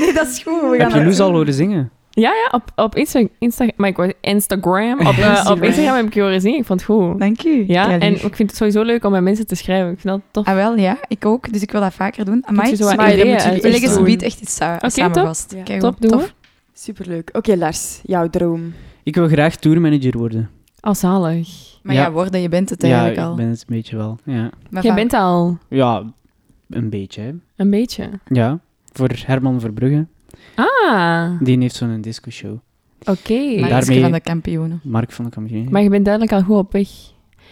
[0.00, 0.60] Nee, dat is goed.
[0.60, 1.90] We Heb gaan je dat Loes al horen zingen?
[2.10, 4.92] Ja, ja, op, op Insta Insta maar ik wou- Instagram.
[4.92, 5.62] Op, eh, op Instagram.
[5.62, 6.58] Instagram heb ik je horen zingen.
[6.58, 7.18] Ik vond het goed.
[7.18, 7.64] Dank u.
[7.66, 9.92] Ja, en ik vind het sowieso leuk om met mensen te schrijven.
[9.92, 10.46] Ik vind dat tof.
[10.46, 10.96] Ah, wel, ja.
[11.08, 11.52] Ik ook.
[11.52, 12.42] Dus ik wil dat vaker doen.
[12.46, 13.60] Amai, je zo maar dan ideeën moet jullie-
[13.94, 15.24] ze biedt echt iets sa- Oké, samen top.
[15.26, 15.52] vast.
[15.56, 15.62] Ja.
[15.62, 16.26] Kijk, Top, doen we.
[16.74, 17.30] Superleuk.
[17.32, 18.72] Oké, Lars, jouw droom.
[19.02, 20.50] Ik wil graag tourmanager worden.
[20.80, 21.48] Al zalig.
[21.82, 22.10] Maar ja, Ja.
[22.12, 23.34] worden, je bent het Ja, eigenlijk ik al.
[23.34, 24.18] ben het een beetje wel.
[24.24, 26.02] Ja, Maar Jij bent al ja
[26.68, 27.20] een beetje.
[27.22, 27.32] Hè.
[27.56, 28.10] een beetje.
[28.28, 28.58] Ja,
[28.92, 30.06] voor Herman Verbrugge.
[30.54, 32.58] Ah, Die heeft zo'n disco-show.
[33.00, 33.12] oké.
[33.28, 34.00] Daarmee- Daarmee...
[34.00, 34.80] van de kampioenen.
[34.84, 35.68] Mark van de Kampioen.
[35.70, 36.88] Maar je bent duidelijk al goed op weg.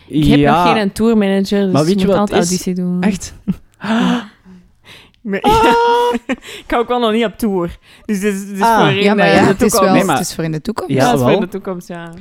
[0.07, 2.75] Ik heb ja, nog geen tourmanager, dus Maar weet je je moet wat altijd auditie
[2.75, 3.03] doen.
[3.03, 3.35] Echt?
[5.23, 5.41] Nee.
[6.63, 7.79] ik ga ook wel nog niet op tour.
[8.05, 8.79] Dus dit is, dit is Ah.
[8.81, 9.81] voor in Ja, maar eh, ja, de het is, toekomst.
[9.85, 10.93] wel, Nee, maar- het is voor in de toekomst.
[10.95, 11.41] Ja, dat is voor wel.
[11.41, 12.13] de toekomst, ja.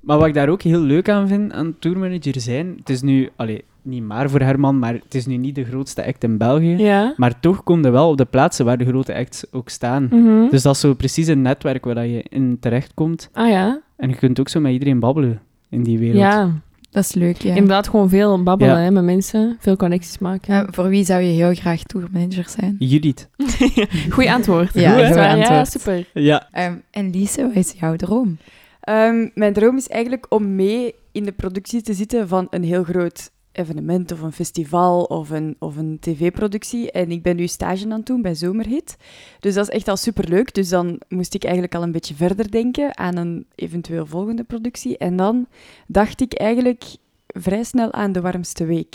[0.00, 3.30] Maar wat ik daar ook heel leuk aan vind, aan tourmanager zijn, het is nu,
[3.36, 6.76] allee, niet maar voor Herman, maar het is nu niet de grootste act in België.
[6.76, 7.14] Ja.
[7.16, 10.08] Maar toch kom je wel op de plaatsen waar de grote acts ook staan.
[10.10, 10.48] Mhm.
[10.50, 13.30] Dus dat is zo precies een netwerk waar dat je in terechtkomt.
[13.32, 13.80] Ah ja.
[13.96, 15.40] En je kunt ook zo met iedereen babbelen
[15.70, 16.18] in die wereld.
[16.20, 16.50] Ja.
[16.96, 17.48] Dat is leuk, ja.
[17.54, 18.80] Inderdaad, gewoon veel babbelen Ja.
[18.82, 19.56] hè, met mensen.
[19.60, 20.54] Veel connecties maken.
[20.54, 22.76] Ja, voor wie zou je heel graag tourmanager zijn?
[22.78, 23.28] Judith.
[24.14, 24.74] Goeie antwoord.
[24.74, 25.26] Ja, Goed, hè?
[25.26, 25.68] Ja, antwoord.
[25.70, 26.06] super.
[26.14, 26.48] Ja.
[26.52, 28.38] Ehm, en Lise, wat is jouw droom?
[28.80, 32.84] Ehm, mijn droom is eigenlijk om mee in de productie te zitten van een heel
[32.84, 36.90] groot evenement of een festival of een, of een tv-productie.
[36.90, 38.96] En ik ben nu stage aan het doen bij Zomerhit.
[39.40, 40.54] Dus dat is echt al superleuk.
[40.54, 44.98] Dus dan moest ik eigenlijk al een beetje verder denken aan een eventueel volgende productie.
[44.98, 45.46] En dan
[45.86, 46.84] dacht ik eigenlijk
[47.26, 48.94] vrij snel aan De Warmste Week.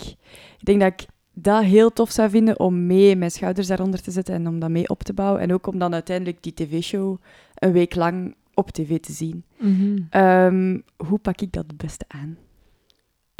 [0.58, 4.10] Ik denk dat ik dat heel tof zou vinden om mee mijn schouders daaronder te
[4.10, 5.40] zetten en om dat mee op te bouwen.
[5.40, 7.18] En ook om dan uiteindelijk die tv-show
[7.54, 9.44] een week lang op tv te zien.
[9.58, 9.98] Mhm.
[10.10, 12.36] Ehm, hoe pak ik dat het beste aan?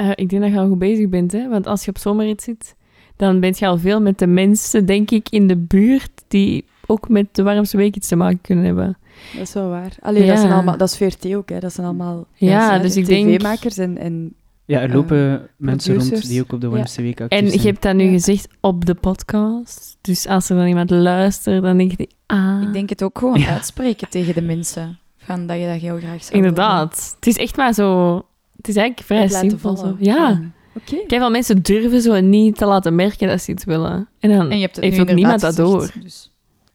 [0.03, 1.49] Eh, ik denk dat je al goed bezig bent, hè?
[1.49, 2.75] want als je op zomerrit zit,
[3.17, 7.09] dan ben je al veel met de mensen, denk ik, in de buurt die ook
[7.09, 8.97] met de warmste week iets te maken kunnen hebben.
[9.33, 9.93] Dat is wel waar.
[10.01, 11.59] Alleen dat, zijn allemaal, dat is VRT ook, hè.
[11.59, 14.35] dat zijn allemaal Ja, dus ik denk- tv-makers en, en
[14.65, 17.83] Ja, er lopen mensen rond die ook op de warmste week actief En je hebt
[17.83, 18.11] dat nu Ja.
[18.11, 22.73] gezegd op de podcast, dus als er dan iemand luistert, dan denk je, ah, Ik
[22.73, 23.47] denk het ook gewoon Ja.
[23.53, 24.99] uitspreken tegen de mensen.
[25.17, 27.12] Van dat je dat heel graag zou inderdaad.
[27.17, 28.23] Het is echt maar zo,
[28.62, 29.77] het is eigenlijk vrij simpel.
[29.77, 29.96] Zo.
[29.98, 30.33] Ja.
[30.33, 30.53] doen.
[30.75, 30.96] Oké.
[31.07, 34.09] Kijk, veel mensen durven zo niet te laten merken dat ze iets willen.
[34.18, 35.81] En dan En je hebt het heeft ook niemand dat door.
[35.81, 36.31] gezegd, Dus.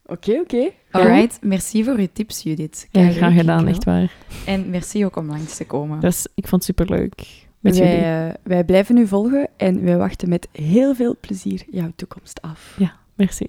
[0.06, 0.70] Oké, oké.
[0.92, 2.82] Alright, merci voor je tips, Judith.
[2.82, 4.12] Ja, Keileuk, graag gedaan, echt waar.
[4.46, 6.00] En merci ook om langs te komen.
[6.00, 7.92] Dus ik vond het superleuk met jullie.
[8.00, 12.42] Wij, eh, wij blijven u volgen en wij wachten met heel veel plezier jouw toekomst
[12.42, 12.78] af.
[13.16, 13.46] Merci.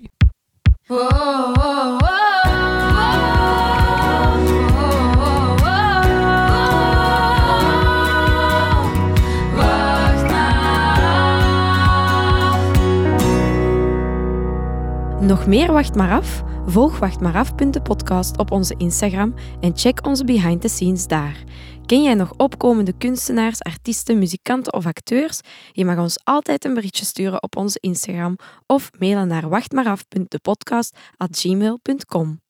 [15.29, 16.43] Nog meer Wacht maar af?
[16.67, 17.53] Volg Wacht maar af.
[17.53, 21.45] de podcast op onze Instagram en check onze behind the scenes daar.
[21.87, 25.41] Ken jij nog opkomende kunstenaars, artiesten, muzikanten of acteurs?
[25.73, 28.37] Je mag ons altijd een berichtje sturen op onze Instagram
[28.67, 32.48] of mailen naar wachtmaaraf.depodcast@gmail.com.